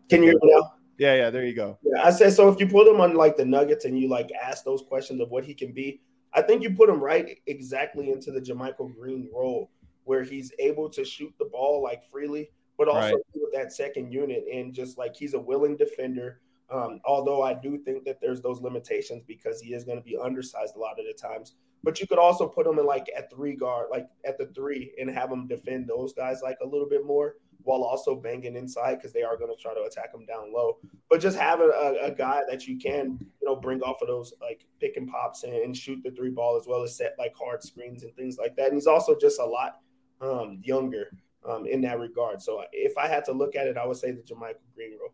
[0.10, 0.74] Can you hear me now?
[0.98, 1.78] Yeah, yeah, there you go.
[1.84, 2.48] Yeah, I said so.
[2.50, 5.30] If you put him on like the Nuggets and you like ask those questions of
[5.30, 6.02] what he can be,
[6.34, 9.70] I think you put him right exactly into the JaMychal Green role
[10.06, 13.24] where he's able to shoot the ball like freely, but also Right.
[13.34, 16.42] with that second unit and just like he's a willing defender.
[16.70, 20.18] Um, although I do think that there's those limitations because he is going to be
[20.18, 21.56] undersized a lot of the times.
[21.84, 24.94] But you could also put him in like at three guard, like at the three,
[25.00, 28.96] and have him defend those guys like a little bit more while also banging inside
[28.96, 30.78] because they are going to try to attack him down low.
[31.10, 34.34] But just having a, a guy that you can, you know, bring off of those
[34.42, 37.34] like pick and pops and, and shoot the three ball as well as set like
[37.36, 38.68] hard screens and things like that.
[38.68, 39.80] And he's also just a lot
[40.22, 41.12] um, younger
[41.48, 42.42] um, in that regard.
[42.42, 45.14] So if I had to look at it, I would say the JaMychal Green role.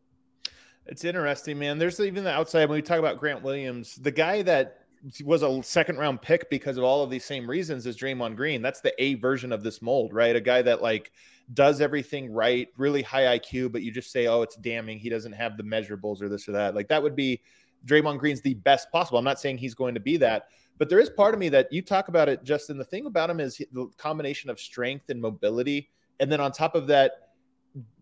[0.85, 1.77] It's interesting, man.
[1.77, 4.79] There's even the outside when we talk about Grant Williams, the guy that
[5.23, 8.61] was a second round pick because of all of these same reasons as Draymond Green.
[8.61, 10.35] That's the A version of this mold, right?
[10.35, 11.11] A guy that like
[11.53, 14.99] does everything right, really high IQ, but you just say, oh, it's damning.
[14.99, 16.75] He doesn't have the measurables or this or that.
[16.75, 17.41] Like that would be
[17.85, 19.17] Draymond Green's the best possible.
[19.17, 21.71] I'm not saying he's going to be that, but there is part of me that
[21.71, 22.77] you talk about it, Justin.
[22.77, 25.89] The thing about him is the combination of strength and mobility.
[26.19, 27.13] And then on top of that,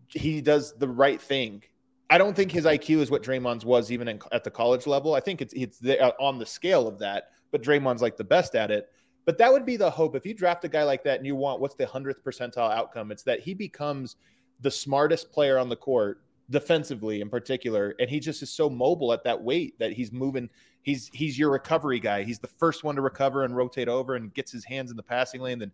[0.08, 1.62] he does the right thing.
[2.10, 5.14] I don't think his IQ is what Draymond's was even in, at the college level.
[5.14, 8.24] I think it's it's the, uh, on the scale of that, but Draymond's like the
[8.24, 8.88] best at it.
[9.24, 11.36] But that would be the hope if you draft a guy like that and you
[11.36, 13.12] want what's the hundredth percentile outcome?
[13.12, 14.16] It's that he becomes
[14.60, 19.12] the smartest player on the court defensively in particular, and he just is so mobile
[19.12, 20.50] at that weight that he's moving.
[20.82, 22.24] He's he's your recovery guy.
[22.24, 25.02] He's the first one to recover and rotate over and gets his hands in the
[25.02, 25.72] passing lane, then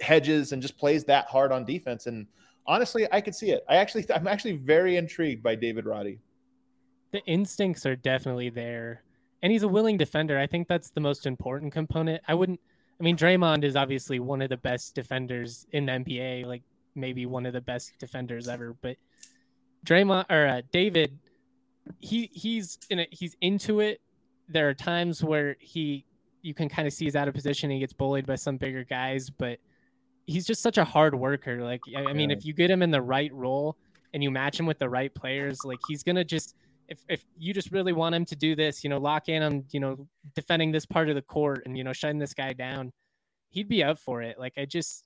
[0.00, 2.06] hedges and just plays that hard on defense.
[2.06, 2.26] And
[2.66, 3.64] honestly, I could see it.
[3.68, 6.18] I actually I'm actually very intrigued by David Roddy.
[7.12, 9.02] The instincts are definitely there,
[9.42, 10.38] and he's a willing defender.
[10.38, 12.22] I think that's the most important component.
[12.26, 12.60] I wouldn't.
[13.00, 16.62] I mean, Draymond is obviously one of the best defenders in the NBA, like
[16.94, 18.74] maybe one of the best defenders ever.
[18.80, 18.96] But
[19.84, 21.18] Draymond or uh, David,
[22.00, 23.08] he he's in it.
[23.12, 24.00] He's into it.
[24.48, 26.04] There are times where he
[26.42, 27.70] you can kind of see he's out of position.
[27.70, 29.58] He gets bullied by some bigger guys, but
[30.26, 31.62] he's just such a hard worker.
[31.62, 33.76] Like I, I mean, if you get him in the right role
[34.12, 36.54] and you match him with the right players, like he's gonna just
[36.88, 39.64] if if you just really want him to do this, you know, lock in on
[39.70, 42.92] you know defending this part of the court and you know shutting this guy down,
[43.50, 44.38] he'd be up for it.
[44.38, 45.04] Like I just,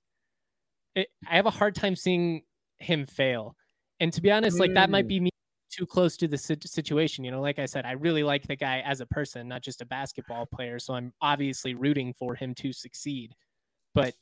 [0.95, 2.43] it, I have a hard time seeing
[2.79, 3.57] him fail.
[4.01, 5.09] And to be honest, like that might mm.
[5.09, 5.31] be me
[5.71, 7.25] too close to the situation.
[7.25, 9.83] You know, like I said, I really like the guy as a person, not just
[9.83, 10.79] a basketball player.
[10.79, 13.35] So I'm obviously rooting for him to succeed.
[13.95, 14.14] But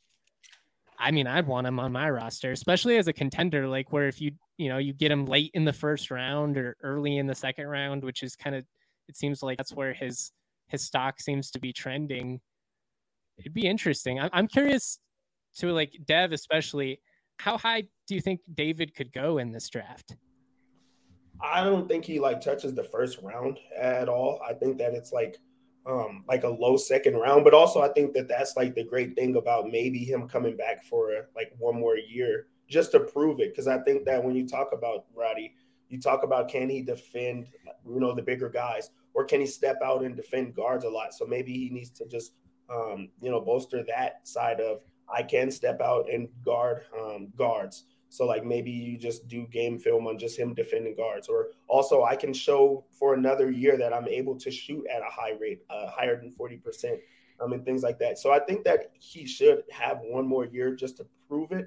[0.98, 4.20] I mean, I'd want him on my roster, especially as a contender, like where if
[4.20, 7.34] you, you know, you get him late in the first round or early in the
[7.34, 8.64] second round, which is kind of,
[9.08, 10.32] it seems like that's where his,
[10.66, 12.40] his stock seems to be trending.
[13.38, 14.18] It'd be interesting.
[14.20, 14.98] I'm curious
[15.58, 17.00] to like Dev, especially
[17.38, 20.16] how high do you think David could go in this draft?
[21.40, 24.40] I don't think he like touches the first round at all.
[24.46, 25.38] I think that it's like
[25.86, 29.14] um like a low second round, but also I think that that's like the great
[29.14, 33.52] thing about maybe him coming back for like one more year just to prove it
[33.52, 35.54] because I think that when you talk about Roddy,
[35.88, 37.48] you talk about can he defend
[37.86, 41.14] you know the bigger guys or can he step out and defend guards a lot?
[41.14, 42.32] So maybe he needs to just
[42.70, 47.84] um you know bolster that side of I can step out and guard um, guards.
[48.10, 52.04] So like maybe you just do game film on just him defending guards, or also
[52.04, 55.60] I can show for another year that I'm able to shoot at a high rate,
[55.68, 57.00] uh, higher than forty percent,
[57.40, 58.18] um, and things like that.
[58.18, 61.66] So I think that he should have one more year just to prove it,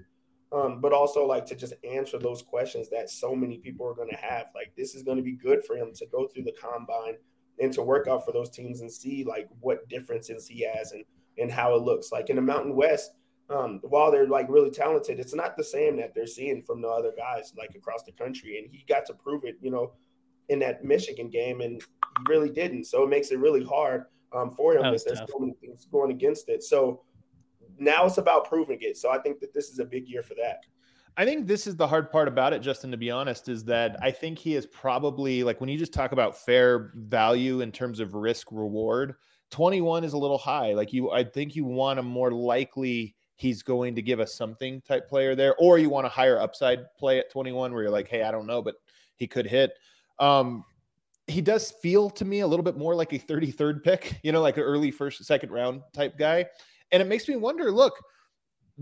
[0.52, 4.10] um, but also like to just answer those questions that so many people are going
[4.10, 4.48] to have.
[4.56, 7.18] Like this is going to be good for him to go through the combine
[7.60, 11.06] and to work out for those teams and see like what differences he has and
[11.38, 12.12] and how it looks.
[12.12, 13.12] Like in the Mountain West
[13.52, 16.88] um, while they're like really talented, it's not the same that they're seeing from the
[16.88, 18.60] other guys like across the country.
[18.60, 19.94] And he got to prove it, you know,
[20.50, 22.86] in that Michigan game, and he really didn't.
[22.86, 26.12] So it makes it really hard um, for him that, there's so many things going
[26.12, 26.64] against it.
[26.64, 27.04] So
[27.78, 28.98] now it's about proving it.
[28.98, 30.64] So I think that this is a big year for that.
[31.18, 33.98] I think this is the hard part about it, Justin, to be honest, is that
[34.02, 38.00] I think he is probably like when you just talk about fair value in terms
[38.00, 39.16] of risk reward,
[39.52, 40.74] 21 is a little high.
[40.74, 44.80] Like you, I think you want a more likely he's going to give us something
[44.82, 48.08] type player there, or you want a higher upside play at 21 where you're like,
[48.08, 48.76] hey, I don't know, but
[49.16, 49.72] he could hit.
[50.20, 50.64] Um,
[51.26, 54.42] he does feel to me a little bit more like a 33rd pick, you know,
[54.42, 56.46] like an early first, second round type guy.
[56.92, 57.96] And it makes me wonder look,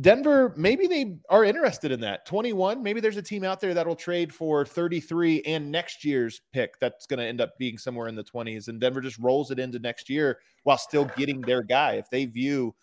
[0.02, 2.26] Denver, maybe they are interested in that.
[2.26, 6.78] 21, maybe there's a team out there that'll trade for 33 and next year's pick
[6.80, 8.68] that's going to end up being somewhere in the 20s.
[8.68, 11.94] And Denver just rolls it into next year while still getting their guy.
[11.94, 12.76] If they view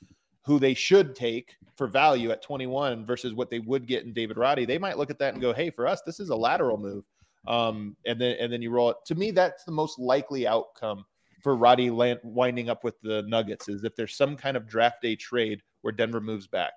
[0.47, 4.39] who they should take for value at 21 versus what they would get in David
[4.39, 6.79] Roddy, they might look at that and go, "Hey, for us, this is a lateral
[6.79, 7.05] move."
[7.47, 8.97] Um, and then and then you roll it.
[9.07, 11.05] To me, that's the most likely outcome
[11.43, 15.03] for Roddy land, winding up with the Nuggets is if there's some kind of draft
[15.03, 16.73] day trade where Denver moves back.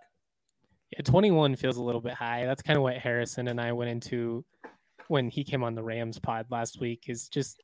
[0.91, 2.45] Yeah, 21 feels a little bit high.
[2.45, 4.43] That's kind of what Harrison and I went into
[5.07, 7.05] when he came on the Rams pod last week.
[7.07, 7.61] Is just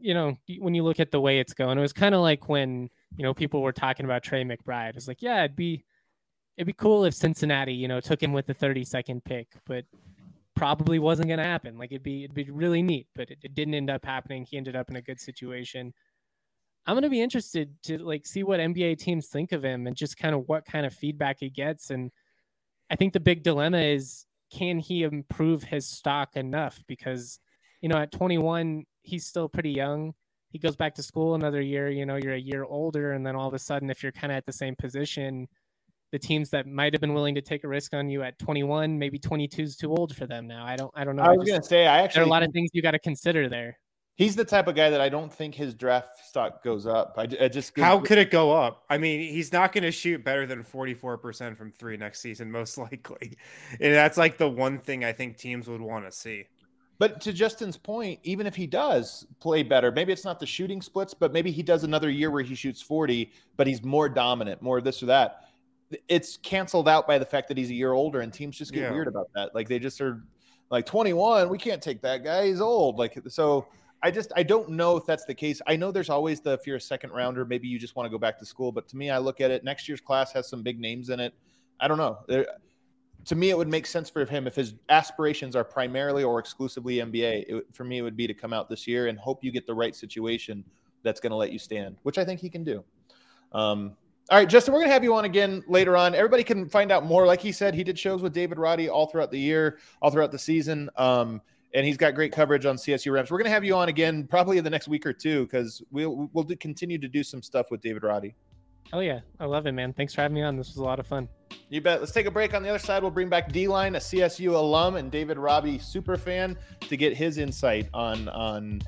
[0.00, 2.48] you know when you look at the way it's going, it was kind of like
[2.48, 4.96] when you know, people were talking about Trey McBride.
[4.96, 5.84] It's like, yeah, it'd be
[6.56, 9.84] it'd be cool if Cincinnati, you know, took him with the 32nd pick, but
[10.54, 11.78] probably wasn't going to happen.
[11.78, 14.46] Like it'd be it'd be really neat, but it, it, didn't end up happening.
[14.48, 15.94] He ended up in a good situation.
[16.86, 19.96] I'm going to be interested to like see what NBA teams think of him and
[19.96, 22.10] just kind of what kind of feedback he gets and
[22.90, 27.38] I think the big dilemma is can he improve his stock enough because
[27.80, 30.12] you know at 21 he's still pretty young
[30.52, 33.34] he goes back to school another year, you know, you're a year older, and then
[33.34, 35.48] all of a sudden, if you're kind of at the same position,
[36.12, 38.98] the teams that might have been willing to take a risk on you at 21,
[38.98, 40.64] maybe 22 is too old for them now.
[40.64, 41.22] I don't I don't know.
[41.22, 42.90] I was just- gonna say I actually, there are a lot of things you got
[42.90, 43.78] to consider there.
[44.14, 47.14] he's the type of guy that I don't think his draft stock goes up.
[47.16, 48.84] I, I just How could it go up?
[48.90, 52.76] I mean, he's not going to shoot better than 44% from three next season, most
[52.76, 53.38] likely.
[53.80, 56.44] And that's like the one thing I think teams would want to see.
[57.02, 60.80] But to Justin's point, even if he does play better, maybe it's not the shooting
[60.80, 64.62] splits, but maybe he does another year where he shoots 40, but he's more dominant,
[64.62, 65.48] more this or that.
[66.06, 68.82] It's canceled out by the fact that he's a year older, and teams just get
[68.82, 68.92] Yeah.
[68.92, 69.52] weird about that.
[69.52, 70.22] Like they just are
[70.70, 72.98] like 21, we can't take that guy, he's old.
[73.00, 73.66] Like so
[74.00, 75.60] I just I don't know if that's the case.
[75.66, 78.10] I know there's always the if you're a second rounder, maybe you just want to
[78.10, 78.70] go back to school.
[78.70, 81.18] But to me, I look at it, next year's class has some big names in
[81.18, 81.34] it.
[81.80, 82.20] I don't know.
[82.28, 82.46] There,
[83.24, 86.96] to me, it would make sense for him if his aspirations are primarily or exclusively
[86.96, 87.44] NBA.
[87.48, 89.66] It, for me, it would be to come out this year and hope you get
[89.66, 90.64] the right situation
[91.02, 92.84] that's going to let you stand, which I think he can do.
[93.52, 93.96] Um,
[94.30, 96.14] all right, Justin, we're going to have you on again later on.
[96.14, 97.26] Everybody can find out more.
[97.26, 100.30] Like he said, he did shows with David Roddy all throughout the year, all throughout
[100.30, 100.88] the season.
[100.96, 101.40] Um,
[101.74, 103.30] and he's got great coverage on CSU Rams.
[103.30, 105.82] We're going to have you on again probably in the next week or two because
[105.90, 108.34] we'll, we'll do, continue to do some stuff with David Roddy.
[108.92, 109.92] Oh yeah, I love it, man.
[109.92, 110.56] Thanks for having me on.
[110.56, 111.28] This was a lot of fun.
[111.68, 112.00] You bet.
[112.00, 112.54] Let's take a break.
[112.54, 115.78] On the other side, we'll bring back D Line, a CSU alum and David Roddy
[115.78, 118.82] super fan, to get his insight on on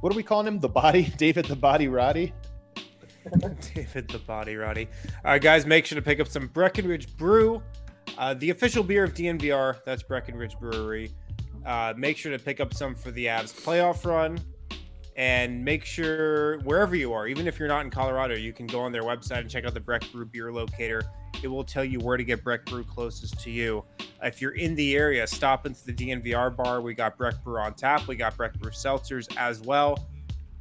[0.00, 0.60] what are we calling him?
[0.60, 2.32] The body, David the Body Roddy.
[3.74, 4.88] David the Body Roddy.
[5.24, 7.62] All right, guys, make sure to pick up some Breckenridge Brew,
[8.18, 9.80] uh, the official beer of DNVR.
[9.84, 11.12] That's Breckenridge Brewery.
[11.64, 14.38] Uh, make sure to pick up some for the Avs playoff run.
[15.16, 18.80] And make sure wherever you are, even if you're not in Colorado, you can go
[18.80, 21.02] on their website and check out the Breck Brew beer locator.
[21.42, 23.84] It will tell you where to get Breck Brew closest to you.
[24.22, 26.82] If you're in the area, stop into the DNVR bar.
[26.82, 28.06] We got Breck Brew on tap.
[28.06, 30.06] We got Breck Brew seltzers as well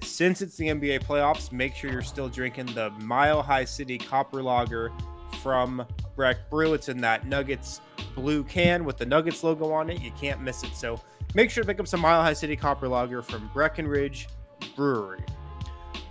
[0.06, 4.42] since it's the NBA playoffs, make sure you're still drinking the Mile High City Copper
[4.42, 4.92] Lager
[5.42, 5.86] from
[6.16, 6.74] Breck Brew.
[6.74, 7.82] It's in that Nuggets
[8.14, 10.02] blue can with the Nuggets logo on it.
[10.02, 10.76] You can't miss it.
[10.76, 11.02] So
[11.34, 14.28] make sure to pick up some Mile High City Copper Lager from Breckenridge
[14.76, 15.24] Brewery.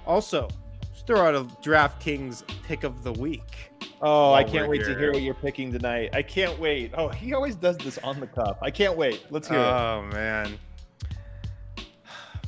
[0.06, 0.48] Also,
[0.90, 3.70] let's throw out a DraftKings pick of the week.
[4.00, 6.10] Oh, I can't wait to hear what you're picking tonight.
[6.14, 6.92] I can't wait.
[6.94, 8.58] Oh, he always does this on the cuff.
[8.60, 9.24] I can't wait.
[9.30, 9.62] Let's hear it.
[9.62, 10.58] Oh man.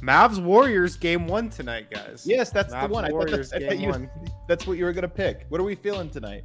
[0.00, 2.24] Mavs Warriors game one tonight, guys.
[2.26, 3.04] Yes, that's the Mavs one.
[3.04, 4.10] I thought, Warriors that's, I thought you, one.
[4.48, 5.46] that's what you were going to pick.
[5.48, 6.44] What are we feeling tonight?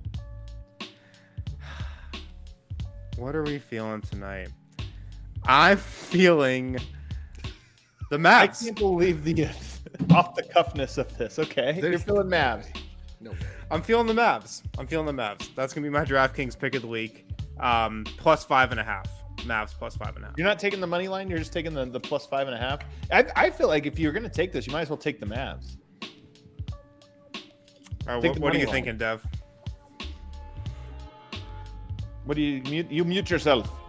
[3.17, 4.49] What are we feeling tonight?
[5.43, 6.79] I'm feeling
[8.11, 8.61] the Mavs.
[8.61, 9.45] I can't believe the
[10.11, 11.39] off the cuffness of this.
[11.39, 12.67] Okay, you're feeling Mavs.
[13.21, 13.37] No way.
[13.71, 14.63] I'm feeling the Mavs.
[14.77, 15.55] I'm feeling the Mavs.
[15.55, 17.25] That's gonna be my DraftKings pick of the week.
[17.59, 19.09] Um, plus five and a half.
[19.37, 20.37] Mavs plus five and a half.
[20.37, 21.29] You're not taking the money line.
[21.29, 22.81] You're just taking the, the plus five and a half.
[23.11, 25.19] I, I feel like if you're going to take this, you might as well take
[25.19, 25.77] the Mavs.
[28.07, 28.73] All right, take what, what are you line.
[28.75, 29.25] thinking, Dev?
[32.25, 32.91] What do you mute?
[32.91, 33.80] You mute yourself.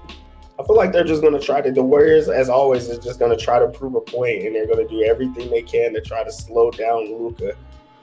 [0.63, 1.73] I feel like they're just going to try to.
[1.73, 4.67] The Warriors, as always, is just going to try to prove a point, and they're
[4.67, 7.57] going to do everything they can to try to slow down Luka,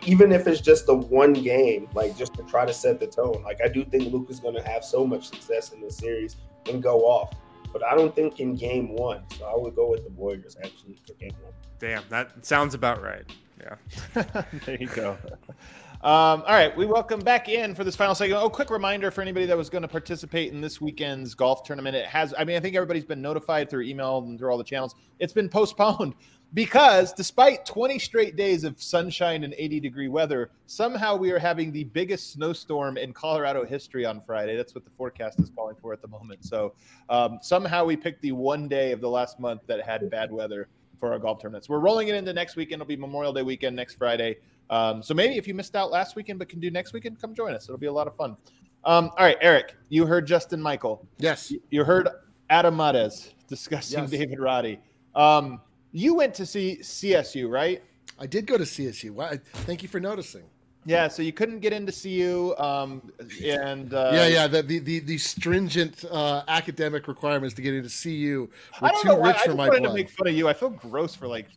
[0.05, 3.41] even if it's just the one game, like just to try to set the tone.
[3.43, 6.35] Like I do think Luka's going to have so much success in this series
[6.69, 7.33] and go off,
[7.71, 9.23] but I don't think in game one.
[9.37, 11.53] So I would go with the Warriors actually for game one.
[11.79, 13.23] Damn, that sounds about right.
[13.61, 14.23] Yeah.
[14.65, 15.17] there you go.
[16.01, 18.41] Um, all right, we welcome back in for this final segment.
[18.41, 21.93] Oh, quick reminder for anybody that was going to participate in this weekend's golf tournament.
[21.93, 24.63] It has, I mean, I think everybody's been notified through email and through all the
[24.63, 24.95] channels.
[25.19, 26.13] It's been postponed
[26.53, 31.69] because despite 20 straight days of sunshine and 80 degree weather, somehow we are having
[31.69, 34.55] the biggest snowstorm in Colorado history on Friday.
[34.55, 36.45] That's what the forecast is calling for at the moment.
[36.45, 36.75] So
[37.09, 40.69] um, somehow we picked the one day of the last month that had bad weather
[40.97, 41.67] for our golf tournaments.
[41.67, 42.81] We're rolling it into next weekend.
[42.81, 44.37] It'll be Memorial Day weekend next Friday.
[44.69, 47.33] Um, so maybe if you missed out last weekend but can do next weekend, come
[47.33, 47.65] join us.
[47.65, 48.37] It'll be a lot of fun.
[48.85, 51.05] Um, all right, Eric, you heard Justin Michael.
[51.17, 51.51] Yes.
[51.51, 52.07] You- You heard
[52.49, 54.09] Adam Mares discussing Yes.
[54.09, 54.79] David Roddy.
[55.15, 55.59] Um,
[55.91, 57.81] you went to see CSU, right?
[58.19, 59.39] I did go to CSU.
[59.65, 60.43] Thank you for noticing.
[60.85, 63.11] Yeah, so you couldn't get into CU, um,
[63.43, 64.47] and uh, yeah, yeah.
[64.47, 68.49] The, the the stringent uh, academic requirements to get into CU
[68.81, 70.47] I were too know rich I for my wanted to make fun of you.
[70.47, 71.47] I feel gross for like,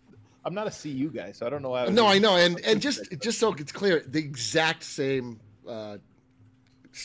[0.44, 1.82] I'm not a CU guy, so I don't know why.
[1.84, 5.98] was No, I know, and and just just so it's clear, the exact same uh,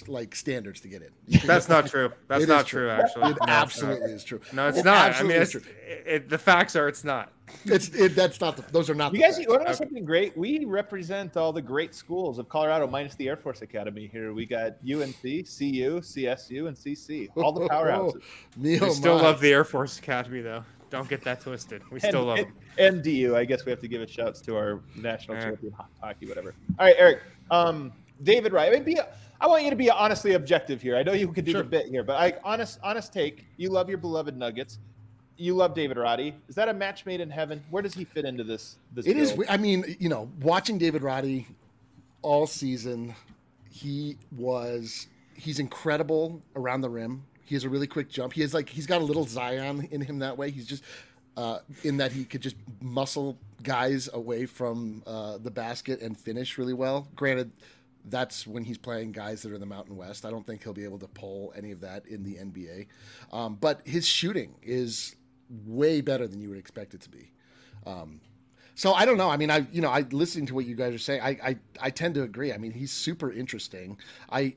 [0.08, 1.40] like standards to get in.
[1.46, 2.12] That's not true.
[2.28, 3.24] That's It not is true, actually.
[3.26, 3.50] It it's not.
[3.50, 4.42] absolutely is true.
[4.52, 5.16] No, it's It not.
[5.16, 5.74] I mean, is it's, true.
[6.06, 7.32] it, the facts are it's not.
[7.64, 9.14] It's it, that's not the, those are not.
[9.14, 9.46] You the guys, facts.
[9.46, 10.36] you want to know something great?
[10.38, 14.10] We represent all the great schools of Colorado, minus the Air Force Academy.
[14.12, 17.30] Here we got UNC, CU, CSU, and CC.
[17.38, 18.22] All the powerhouses.
[18.58, 19.22] Me, We oh still my.
[19.22, 20.66] love the Air Force Academy, though.
[20.90, 21.82] Don't get that twisted.
[21.92, 22.96] We still and, love and, them.
[22.96, 23.36] and DU.
[23.36, 25.44] I guess we have to give a shouts to our national Yeah.
[25.44, 26.54] champion hockey, whatever.
[26.80, 27.22] All right, Eric.
[27.52, 27.92] Um,
[28.24, 28.70] David Wright.
[28.72, 29.00] I mean, be,
[29.40, 30.96] I want you to be honestly objective here.
[30.96, 31.64] I know you could do Sure.
[31.64, 33.46] the bit here, but I honest honest take.
[33.58, 34.80] You love your beloved Nuggets.
[35.40, 36.34] You love David Roddy.
[36.48, 37.64] Is that a match made in heaven?
[37.70, 38.78] Where does he fit into this?
[38.94, 39.34] This It is.
[39.34, 39.46] build?
[39.50, 41.46] I mean, you know, watching David Roddy
[42.24, 43.14] all season,
[43.70, 47.24] he was he's incredible around the rim.
[47.48, 48.34] He has a really quick jump.
[48.34, 50.52] He has like he's got a little Zion in him that way.
[50.52, 50.84] He's just
[51.38, 56.58] uh, in that he could just muscle guys away from uh, the basket and finish
[56.58, 57.08] really well.
[57.16, 57.52] Granted,
[58.06, 60.26] that's when he's playing guys that are in the Mountain West.
[60.26, 62.88] I don't think he'll be able to pull any of that in the NBA.
[63.32, 65.16] Um, but his shooting is
[65.66, 67.32] way better than you would expect it to be.
[67.86, 68.20] Um,
[68.76, 69.30] so I don't know.
[69.30, 71.58] I mean, I you know, I listening to what you guys are saying, I I,
[71.82, 72.54] I tend to agree.
[72.54, 73.98] I mean, he's super interesting.
[74.32, 74.56] I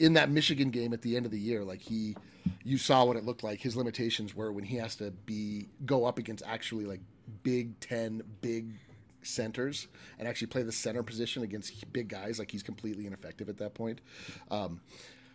[0.00, 2.16] in that Michigan game at the end of the year, like he,
[2.64, 3.60] you saw what it looked like.
[3.60, 7.00] His limitations were when he has to be go up against actually like
[7.44, 8.72] Big Ten big
[9.22, 9.86] centers
[10.18, 12.38] and actually play the center position against big guys.
[12.38, 14.00] Like he's completely ineffective at that point.
[14.50, 14.80] Um,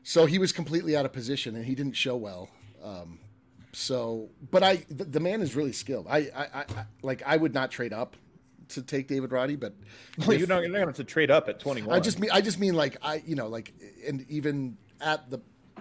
[0.04, 2.50] so he was completely out of position and he didn't show well.
[2.84, 3.20] Um,
[3.72, 6.08] so, but I, the, the man is really skilled.
[6.10, 8.16] I, I, I, I- like, I would not trade up
[8.70, 9.74] to take David Roddy, but
[10.18, 11.96] Well, if- you're not, you're not going to have to trade up at 21.
[11.96, 13.74] I just mean, I just mean like, I, you know, like,
[14.08, 15.40] and even at the,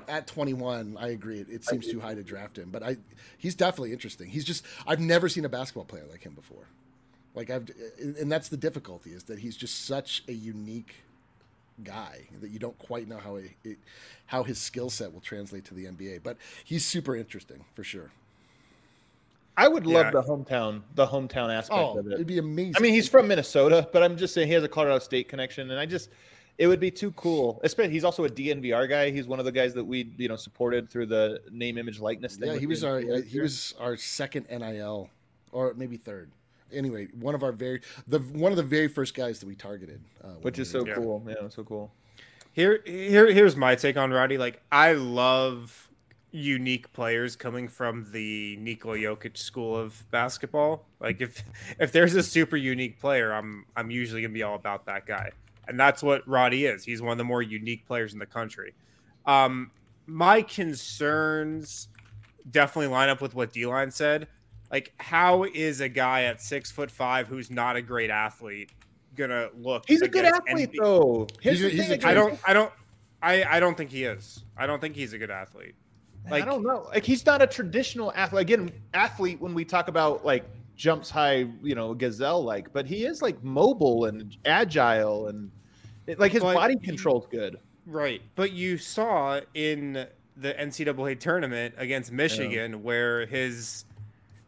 [0.08, 1.38] at 21, I agree.
[1.40, 2.96] It, it seems too high to draft him, but I,
[3.38, 4.28] he's definitely interesting.
[4.28, 6.66] He's just, I've never seen a basketball player like him before.
[7.34, 7.68] Like I've,
[7.98, 10.94] and that's the difficulty is that he's just such a unique
[11.82, 13.78] guy that you don't quite know how he, it,
[14.26, 16.22] how his skill set will translate to the NBA.
[16.22, 18.12] But he's super interesting for sure.
[19.56, 20.10] I would love Yeah.
[20.10, 22.14] the hometown, the hometown aspect Oh, of it.
[22.14, 22.74] it'd be amazing.
[22.76, 25.70] I mean, he's from Minnesota, but I'm just saying he has a Colorado State connection,
[25.70, 26.10] and I just
[26.56, 27.60] it would be too cool.
[27.64, 29.10] Especially he's also a DNVR guy.
[29.10, 32.36] He's one of the guys that we you know supported through the name, image, likeness
[32.36, 32.52] thing.
[32.52, 33.24] yeah, he was our NVR.
[33.26, 35.08] he was our second NIL,
[35.52, 36.30] or maybe third.
[36.72, 40.00] Anyway, one of our very the one of the very first guys that we targeted,
[40.22, 40.94] uh, which is so Yeah.
[40.94, 41.24] cool.
[41.28, 41.92] Yeah, so cool.
[42.52, 44.38] Here, here, here's my take on Roddy.
[44.38, 45.88] Like, I love
[46.34, 50.84] unique players coming from the Nikola Jokic school of basketball.
[51.00, 51.42] Like, if
[51.78, 55.30] if there's a super unique player, I'm I'm usually gonna be all about that guy,
[55.68, 56.84] and that's what Roddy is.
[56.84, 58.74] He's one of the more unique players in the country.
[59.26, 59.70] Um,
[60.06, 61.88] my concerns
[62.50, 64.26] definitely line up with what D line said.
[64.72, 68.72] Like, how is a guy at six foot five who's not a great athlete
[69.14, 69.84] gonna look?
[69.86, 71.28] He's a good athlete, NBA though.
[71.40, 72.38] Here's He's a- he's thing, a I don't.
[72.44, 72.72] I don't.
[73.22, 73.44] I.
[73.44, 74.42] I don't think he is.
[74.56, 75.76] I don't think he's a good athlete.
[76.30, 76.88] I don't know.
[76.92, 78.42] Like he's not a traditional athlete.
[78.42, 80.44] Again, athlete when we talk about like
[80.76, 85.50] jumps high, you know, gazelle like, but he is like mobile and agile and
[86.06, 87.58] it- like his But body control's good.
[87.86, 88.22] Right.
[88.34, 90.06] But you saw in
[90.36, 93.84] the NCAA tournament against Michigan where his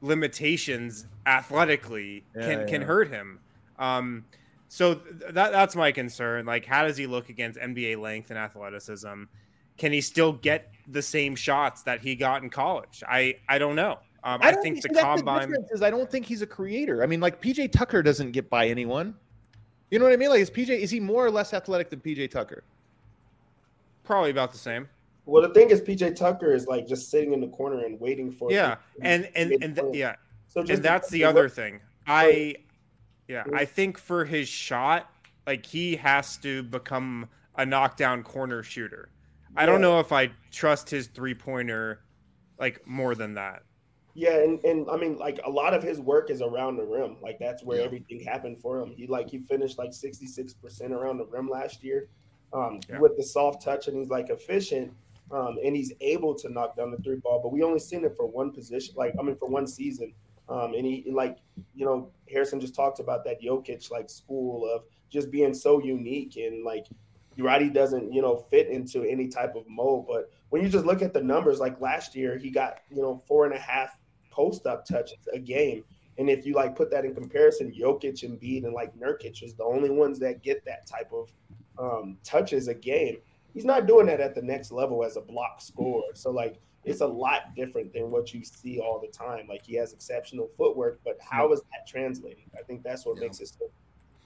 [0.01, 3.39] limitations athletically can Yeah, can hurt him.
[3.79, 4.25] Um,
[4.69, 6.47] so th- that that's my concern.
[6.47, 9.25] Like, how does he look against NBA length and athleticism?
[9.77, 13.03] Can he still get the same shots that he got in college?
[13.09, 13.99] I I don't know.
[14.25, 15.43] Um, I, don't think the see, that's combine.
[15.43, 17.03] difference is I don't think he's a creator.
[17.03, 19.15] I mean, like PJ Tucker doesn't get by anyone.
[19.91, 20.31] You know what I mean?
[20.31, 22.65] Like is PJ is he more or less athletic than PJ Tucker?
[24.03, 24.89] Probably about the same.
[25.27, 28.31] Well, the thing is, PJ Tucker is like just sitting in the corner and waiting
[28.31, 28.51] for.
[28.51, 30.15] Yeah, and and and th- yeah,
[30.47, 31.81] So just and that's the other what- thing.
[32.07, 32.55] I,
[33.27, 35.11] yeah, I think for his shot,
[35.45, 39.09] like he has to become a knockdown corner shooter.
[39.57, 42.01] I don't know if I trust his three pointer
[42.59, 43.63] like more than that.
[44.15, 47.17] Yeah, and, and I mean, like a lot of his work is around the rim.
[47.21, 47.85] Like that's where Yeah.
[47.85, 48.93] everything happened for him.
[48.97, 52.09] He like he finished like sixty six percent around the rim last year,
[52.53, 52.99] um, Yeah.
[52.99, 54.93] with the soft touch, and he's like efficient,
[55.31, 57.41] um, and he's able to knock down the three ball.
[57.43, 58.95] But we only seen it for one position.
[58.97, 60.15] Like I mean, for one season.
[60.49, 61.39] Um, and he like
[61.75, 66.37] you know Harrison just talked about that Jokic like school of just being so unique
[66.37, 66.87] and like
[67.39, 70.07] Roddy doesn't, you know, fit into any type of mold.
[70.09, 73.23] But when you just look at the numbers, like last year, he got, you know,
[73.27, 73.99] four and a half
[74.31, 75.85] post up touches a game.
[76.19, 79.55] And if you like put that in comparison, Jokic and Embiid and like Nurkic is
[79.55, 81.31] the only ones that get that type of
[81.79, 83.19] um, touches a game.
[83.53, 86.15] He's not doing that at the next level as a block scorer.
[86.15, 89.47] So like it's a lot different than what you see all the time.
[89.49, 92.51] Like he has exceptional footwork, but how is that translating?
[92.59, 93.71] I think that's what makes it so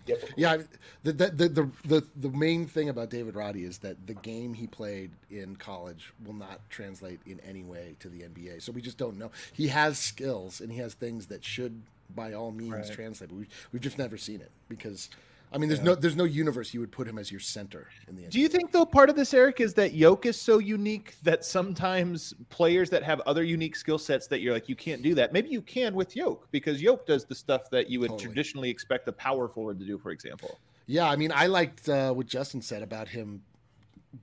[0.06, 0.38] difficult.
[0.38, 0.58] Yeah,
[1.02, 4.54] the, the the the the the main thing about David Roddy is that the game
[4.54, 8.62] he played in college will not translate in any way to the NBA.
[8.62, 9.30] So we just don't know.
[9.52, 11.82] He has skills and he has things that should,
[12.14, 12.90] by all means, Right.
[12.92, 13.30] translate.
[13.30, 15.10] But we we've just never seen it because,
[15.52, 18.14] I mean, there's no there's no universe you would put him as your center in
[18.14, 18.30] the NBA.
[18.30, 21.44] Do you think though part of this, Eric, is that Yoke is so unique that
[21.44, 25.32] sometimes players that have other unique skill sets that you're like you can't do that.
[25.32, 28.26] Maybe you can with Yoke because Yoke does the stuff that you would Totally.
[28.26, 30.58] traditionally expect a power forward to do, for example.
[30.86, 33.42] Yeah, I mean, I liked uh, what Justin said about him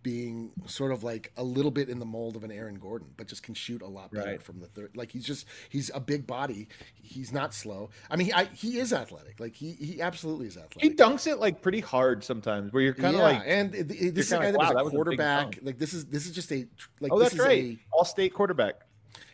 [0.04, 3.28] being sort of like a little bit in the mold of an Aaron Gordon, but
[3.28, 4.42] just can shoot a lot better Right.
[4.44, 4.92] from the third.
[4.98, 6.68] Like he's just he's a big body.
[7.02, 7.90] He's not slow.
[8.12, 9.40] I mean, he, I, he is athletic.
[9.40, 10.82] Like he he absolutely is athletic.
[10.82, 13.92] He dunks it like pretty hard sometimes, where you're kind of yeah, like, and it-
[13.92, 15.42] it- this is a guy like, that wow, was that a was a quarterback.
[15.52, 15.60] dunk.
[15.64, 16.68] like this is this is just a
[17.00, 18.82] like oh, this that's is right, a all state quarterback.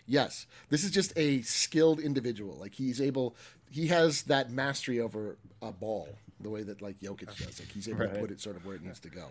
[0.06, 2.58] Yes, this is just a skilled individual.
[2.58, 3.36] Like he's able,
[3.72, 6.10] he has that mastery over a ball,
[6.41, 7.60] the way that like Jokic does.
[7.60, 8.14] Like he's able Right.
[8.14, 9.28] to put it sort of where it needs to go.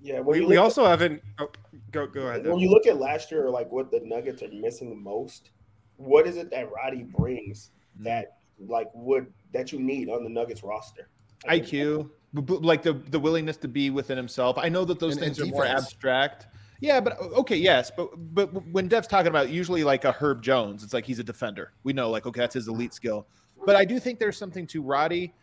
[0.00, 1.22] Yeah, We, we look also haven't.
[1.38, 1.48] Oh,
[1.90, 2.36] go go ahead.
[2.36, 2.50] at, though.
[2.52, 5.50] when you look at last year, like what the Nuggets are missing the most.
[5.96, 8.04] What is it that Roddy brings mm-hmm.
[8.04, 11.08] that like would that you need on the Nuggets roster?
[11.46, 14.56] I IQ, b- b- like the the willingness to be within himself.
[14.58, 16.46] I know that those And- and things are more abstract.
[16.80, 20.84] Yeah, but okay, yes, but but when Dev's talking about usually like a Herb Jones,
[20.84, 21.72] it's like he's a defender.
[21.82, 23.26] We know like okay, that's his elite skill.
[23.66, 25.34] But I do think there's something to Roddy.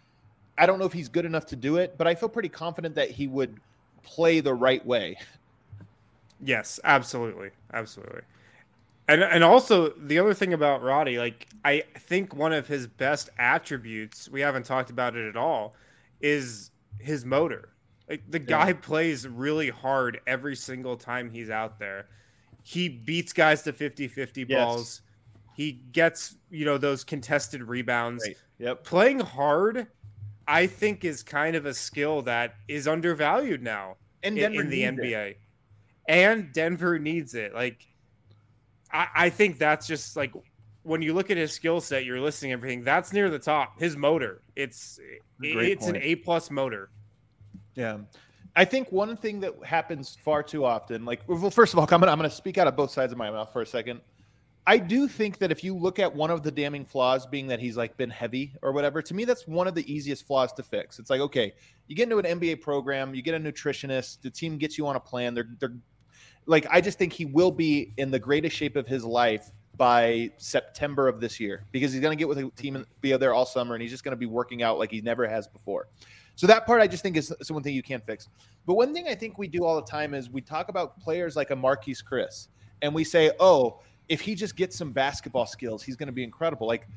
[0.58, 2.96] I don't know if he's good enough to do it, but I feel pretty confident
[2.96, 3.60] that he would
[4.06, 5.18] play the right way.
[6.42, 8.22] Yes, absolutely, absolutely.
[9.08, 13.30] And and also the other thing about Roddy, like I think one of his best
[13.38, 15.76] attributes, we haven't talked about it at all,
[16.22, 17.70] is his motor.
[18.10, 22.08] Like the guy plays really hard every single time he's out there.
[22.64, 24.66] He beats guys to 50-50 Yes.
[24.66, 25.02] balls.
[25.56, 28.24] He gets, you know, those contested rebounds.
[28.26, 28.38] Right.
[28.60, 28.84] Yep.
[28.84, 29.88] Playing hard,
[30.48, 34.86] I think is kind of a skill that is undervalued now And in, in the
[34.86, 35.02] needs it.
[35.02, 35.36] NBA.
[36.08, 37.54] And Denver needs it.
[37.54, 37.86] Like,
[38.92, 40.34] I, I think that's just like
[40.84, 42.84] when you look at his skill set, you're listing everything.
[42.84, 43.80] That's near the top.
[43.80, 45.00] His motor, it's
[45.40, 45.96] Great it's an.
[45.98, 46.90] A plus motor.
[47.74, 47.98] Yeah.
[48.56, 52.00] I think one thing that happens far too often, like, well, first of all, I'm
[52.00, 54.00] gonna, I'm gonna speak out of both sides of my mouth for a second.
[54.68, 57.60] I do think that if you look at one of the damning flaws being that
[57.60, 60.64] he's like been heavy or whatever, to me, that's one of the easiest flaws to
[60.64, 60.98] fix.
[60.98, 61.54] It's like, okay,
[61.88, 64.96] you get into an NBA program, you get a nutritionist, the team gets you on
[64.96, 65.36] a plan.
[65.36, 65.76] They're, they're
[66.48, 70.32] like, I just think he will be in the greatest shape of his life by
[70.38, 73.34] September of this year because he's going to get with a team and be there
[73.34, 75.88] all summer and he's just going to be working out like he never has before.
[76.36, 78.30] So that part I just think is, is one thing you can't fix.
[78.66, 81.36] But one thing I think we do all the time is we talk about players
[81.36, 82.48] like a Marquese Chriss
[82.82, 83.80] and we say, oh,
[84.10, 86.68] if he just gets some basketball skills, he's going to be incredible.
[86.68, 86.88] Like,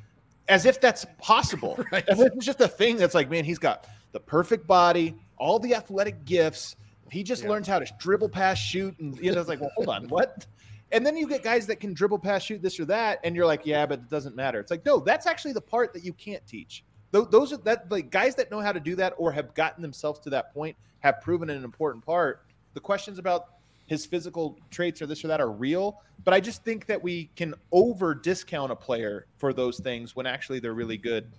[0.49, 1.79] as if that's possible.
[1.93, 5.75] If it's just a thing that's like, man, he's got the perfect body, all the
[5.75, 6.77] athletic gifts.
[7.07, 9.71] If he just learns how to dribble, pass, shoot, and you know, it's like, well,
[9.77, 10.47] hold on, what?
[10.91, 13.47] And then you get guys that can dribble, pass, shoot, this or that, and you're
[13.47, 14.59] like, yeah, but it doesn't matter.
[14.59, 16.85] It's like, no, that's actually the part that you can't teach.
[17.11, 20.21] Those are that like guys that know how to do that or have gotten themselves
[20.21, 22.45] to that point have proven an important part.
[22.75, 23.47] The questions about
[23.89, 27.30] his physical traits or this or that are real, but I just think that we
[27.36, 31.32] can over discount a player for those things when actually they're really good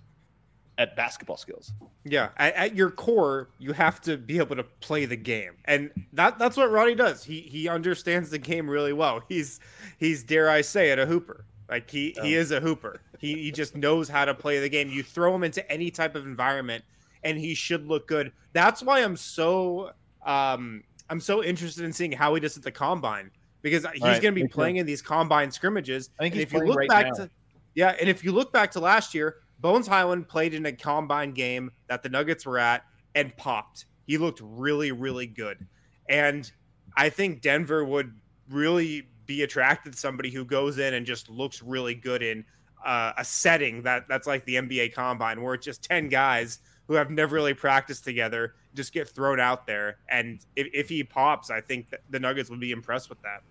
[0.78, 1.72] at basketball skills.
[2.04, 5.90] Yeah, at, at your core, you have to be able to play the game, and
[6.14, 7.22] that that's what Roddy does.
[7.22, 9.22] He he understands the game really well.
[9.28, 9.60] He's
[9.98, 11.44] he's dare I say it a hooper.
[11.68, 13.00] Like he he is a hooper.
[13.18, 14.90] He he just knows how to play the game.
[14.90, 16.82] You throw him into any type of environment,
[17.22, 18.32] and he should look good.
[18.54, 19.92] That's why I'm so
[20.26, 23.30] um I'm so interested in seeing how he does at the combine
[23.62, 24.54] because he's Right, going to be me too.
[24.54, 26.10] playing in these combine scrimmages.
[26.18, 27.24] I think and he's if you look right back now.
[27.24, 27.30] to
[27.74, 31.32] yeah, and if you look back to last year, Bones Hyland played in a combine
[31.32, 32.84] game that the Nuggets were at
[33.14, 33.86] and popped.
[34.06, 35.66] He looked really, really good.
[36.08, 36.50] And
[36.96, 38.12] I think Denver would
[38.48, 42.44] really be attracted to somebody who goes in and just looks really good in
[42.84, 46.58] uh, a setting that that's like the NBA combine where it's just 10 guys
[46.90, 49.98] who have never really practiced together just get thrown out there.
[50.08, 53.42] And if, if he pops, I think the Nuggets would be impressed with that.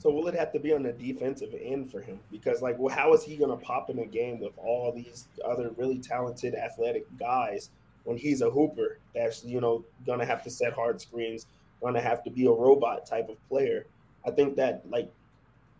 [0.00, 2.18] So will it have to be on the defensive end for him?
[2.32, 5.28] Because like, well, how is he going to pop in a game with all these
[5.44, 7.70] other really talented, athletic guys
[8.02, 11.46] when he's a hooper that's you know going to have to set hard screens,
[11.80, 13.86] going to have to be a robot type of player?
[14.26, 15.08] I think that like,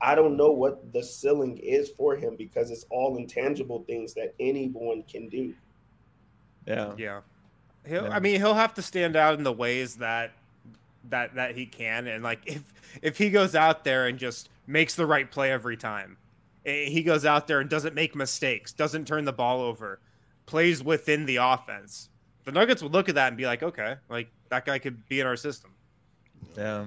[0.00, 4.36] I don't know what the ceiling is for him because it's all intangible things that
[4.38, 5.52] anyone can do.
[6.68, 6.92] Yeah.
[6.98, 7.20] Yeah.
[7.86, 8.10] He'll Yeah.
[8.10, 10.32] I mean he'll have to stand out in the ways that
[11.10, 12.62] that that he can and like if
[13.02, 16.16] if he goes out there and just makes the right play every time.
[16.66, 19.98] eh, He goes out there and doesn't make mistakes, doesn't turn the ball over,
[20.46, 22.10] plays within the offense.
[22.44, 25.20] The Nuggets would look at that and be like, "Okay, like that guy could be
[25.20, 25.70] in our system."
[26.56, 26.86] Yeah.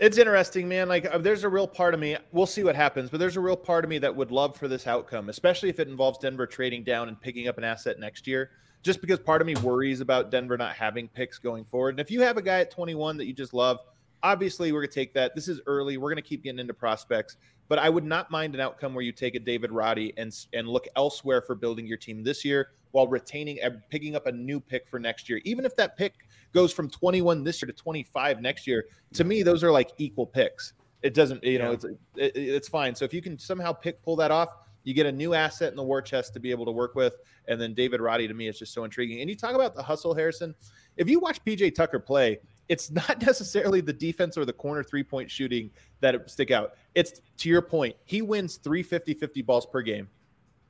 [0.00, 0.88] it's interesting, man.
[0.88, 2.16] Like, uh, there's a real part of me.
[2.30, 4.68] We'll see what happens, but there's a real part of me that would love for
[4.68, 8.28] this outcome, especially if it involves Denver trading down and picking up an asset next
[8.28, 8.50] year.
[8.82, 11.90] Just because part of me worries about Denver not having picks going forward.
[11.90, 13.80] And if you have a guy at 21 that you just love,
[14.22, 15.34] obviously we're gonna take that.
[15.34, 15.96] This is early.
[15.96, 17.36] We're gonna keep getting into prospects.
[17.68, 20.68] but I would not mind an outcome where you take a David Roddy and and
[20.68, 24.58] look elsewhere for building your team this year while retaining and picking up a new
[24.58, 25.38] pick for next year.
[25.44, 26.14] Even if that pick
[26.54, 30.24] goes from 21 this year to 25 next year, to me those are like equal
[30.24, 30.72] picks.
[31.02, 31.74] It doesn't, you know, Yeah.
[31.74, 31.98] it's it,
[32.34, 32.94] it's fine.
[32.94, 34.48] So if you can somehow pick pull that off,
[34.84, 37.16] you get a new asset in the war chest to be able to work with.
[37.48, 39.20] And then David Roddy to me is just so intriguing.
[39.20, 40.54] And you talk about the hustle, Harrison.
[40.96, 42.38] If you watch PJ Tucker play,
[42.70, 45.70] it's not necessarily the defense or the corner three point shooting
[46.00, 46.72] that stick out.
[46.94, 50.08] It's to your point, he wins three 50 50 balls per game,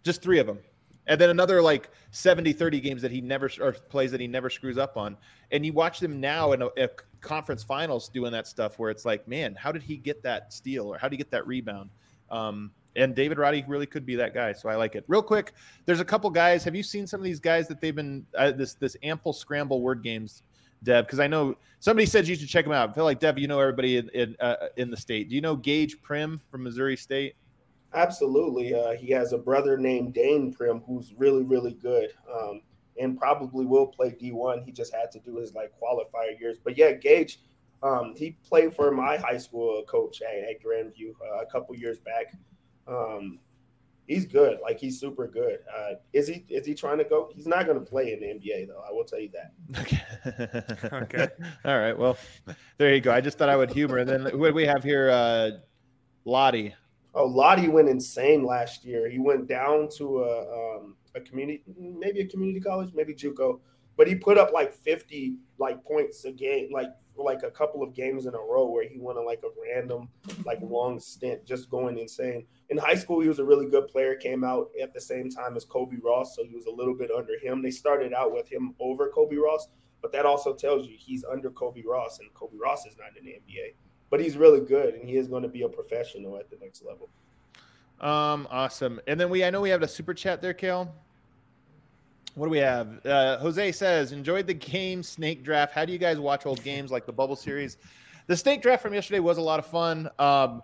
[0.03, 0.59] just three of them.
[1.07, 4.51] And then another like 70 30 games that he never or plays that he never
[4.51, 5.17] screws up on.
[5.51, 6.89] And you watch them now in a, a
[7.21, 10.93] conference finals doing that stuff where it's like, man, how did he get that steal
[10.93, 11.91] or how did he get that rebound?
[12.31, 15.05] Um, and David Roddy really could be that guy, so I like it.
[15.07, 15.53] Real quick,
[15.85, 16.65] there's a couple guys.
[16.65, 19.83] Have you seen some of these guys that they've been uh, this this ample scramble
[19.83, 20.43] word games,
[20.83, 21.07] Dev?
[21.07, 22.91] Because I know somebody said you should check them out.
[22.91, 25.29] I feel like Dev, you know everybody in in, uh, in the state.
[25.29, 27.37] Do you know Gage Prim from Missouri State?
[27.97, 28.75] Absolutely.
[28.75, 32.61] Uh, he has a brother named Dane Prim who's really, really good um,
[33.01, 34.65] and probably will play D1.
[34.65, 36.59] He just had to do his like qualifier years.
[36.63, 37.41] But yeah, Gage,
[37.83, 41.99] um, he played for my high school coach at, at Grandview uh, a couple years
[41.99, 42.35] back.
[42.87, 43.39] Um,
[44.07, 44.59] he's good.
[44.63, 45.61] Like he's super good.
[45.75, 46.45] Uh, is he?
[46.51, 47.31] Is he trying to go?
[47.35, 48.83] He's not going to play in the NBA though.
[48.87, 49.53] I will tell you that.
[49.81, 50.89] Okay.
[50.93, 51.29] okay.
[51.65, 51.97] All right.
[51.97, 52.19] Well,
[52.79, 53.13] there you go.
[53.13, 53.99] I just thought I would humor.
[53.99, 55.11] And then what do we have here?
[55.11, 55.51] Uh,
[56.25, 56.75] Lottie.
[57.25, 59.09] Lottie went insane last year.
[59.09, 63.59] He went down to a um, a community, maybe a community college, maybe JUCO,
[63.97, 67.95] but he put up like fifty like points a game, like like a couple of
[67.95, 70.11] games in a row where he went on like a random
[70.45, 72.47] like long stint, just going insane.
[72.69, 74.15] In high school, he was a really good player.
[74.17, 77.11] Came out at the same time as Kobe Ross, so he was a little bit
[77.11, 77.63] under him.
[77.63, 79.69] They started out with him over Kobe Ross,
[80.03, 83.25] but that also tells you he's under Kobe Ross, and Kobe Ross is not in
[83.25, 83.73] the NBA
[84.11, 86.85] but he's really good and he is going to be a professional at the next
[86.85, 87.09] level.
[88.01, 89.01] Um, awesome.
[89.07, 90.93] And then we, I know we have a super chat there, Kale.
[92.35, 93.05] What do we have?
[93.07, 95.73] Uh, Jose says, enjoyed the game snake draft.
[95.73, 97.79] How do you guys watch old games like the bubble series?
[98.27, 100.11] The snake draft from yesterday was a lot of fun.
[100.19, 100.63] Um,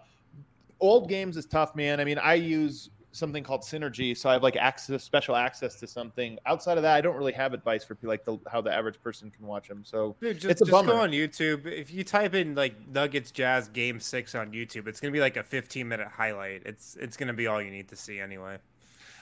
[0.81, 1.99] old games is tough, man.
[2.01, 5.87] I mean, I use something called synergy, so I have like access, special access to
[5.87, 6.39] something.
[6.47, 9.01] Outside of that, I don't really have advice for people like the, how the average
[9.03, 9.83] person can watch them.
[9.85, 10.93] So Dude, just, it's a just bummer.
[10.93, 11.67] go on YouTube.
[11.67, 15.37] If you type in like Nuggets Jazz Game Six on YouTube, it's gonna be like
[15.37, 16.63] a 15 minute highlight.
[16.65, 18.57] It's it's gonna be all you need to see anyway.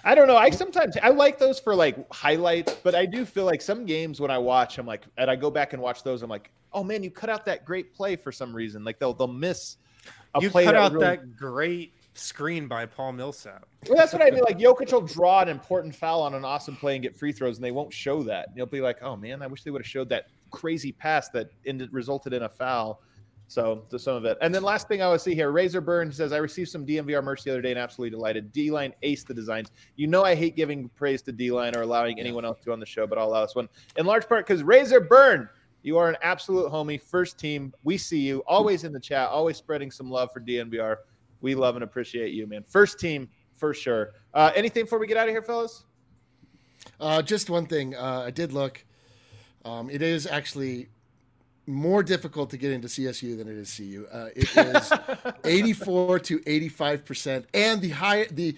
[0.03, 0.37] I don't know.
[0.37, 4.19] I sometimes I like those for like highlights, but I do feel like some games
[4.21, 6.83] when I watch, I'm like, and I go back and watch those, I'm like, oh
[6.83, 8.83] man, you cut out that great play for some reason.
[8.85, 9.77] Like they'll they'll miss
[10.35, 13.67] a You cut that out really- that great screen by Paul Millsap.
[13.89, 14.43] Well, that's what I mean.
[14.43, 17.57] Like Jokic will draw an important foul on an awesome play and get free throws,
[17.57, 18.49] and they won't show that.
[18.55, 21.51] You'll be like, oh man, I wish they would have showed that crazy pass that
[21.67, 23.03] ended, resulted in a foul.
[23.51, 24.39] So to some of it.
[24.41, 27.25] And then last thing I would see here, Razor Burn says, I received some DNVR
[27.25, 28.53] merch the other day and absolutely delighted.
[28.53, 29.73] D line ace the designs.
[29.97, 32.79] You know I hate giving praise to D line or allowing anyone else to on
[32.79, 35.49] the show, but I'll allow this one in large part because Razor Burn,
[35.83, 37.03] you are an absolute homie.
[37.03, 37.75] First team.
[37.83, 40.99] We see you always in the chat, always spreading some love for DNVR.
[41.41, 42.65] We love and appreciate you, man.
[42.67, 44.13] First team for sure.
[44.35, 45.85] Uh, anything before we get out of here, fellas?
[46.99, 47.95] Uh, just one thing.
[47.95, 48.85] Uh, I did look.
[49.65, 50.89] Um, it is actually
[51.67, 54.07] more difficult to get into CSU than it is CU.
[54.11, 54.93] Uh, it is
[55.45, 58.57] 84 to 85 percent, and the high the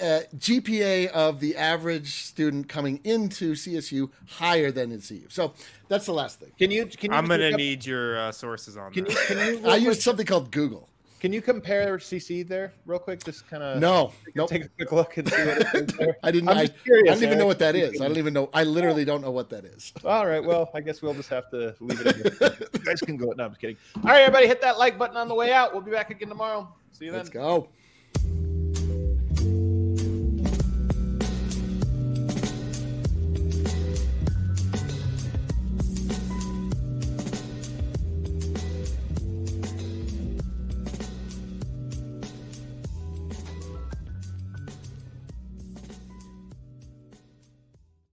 [0.00, 5.24] uh, GPA of the average student coming into CSU higher than in CU.
[5.28, 5.54] So
[5.88, 6.52] that's the last thing.
[6.58, 6.86] Can you?
[6.86, 9.12] Can you I'm gonna need your uh, sources on Can that.
[9.12, 9.18] you?
[9.26, 9.68] Can you?
[9.70, 10.88] I used something called Google.
[11.18, 13.24] Can you compare CC there real quick?
[13.24, 14.50] Just kind of No, nope.
[14.50, 16.16] Take a quick look and see what it is there.
[16.22, 16.48] I didn't.
[16.50, 18.00] I'm I, curious, I don't even know what that is.
[18.00, 18.50] I don't even know.
[18.52, 19.92] I literally don't know what that is.
[20.04, 20.44] All right.
[20.44, 22.70] Well, I guess we'll just have to leave it.
[22.74, 23.32] You guys can go.
[23.36, 23.76] No, I'm just kidding.
[23.96, 25.72] All right, everybody, hit that like button on the way out.
[25.72, 26.68] We'll be back again tomorrow.
[26.92, 27.20] See you then.
[27.20, 27.68] Let's go.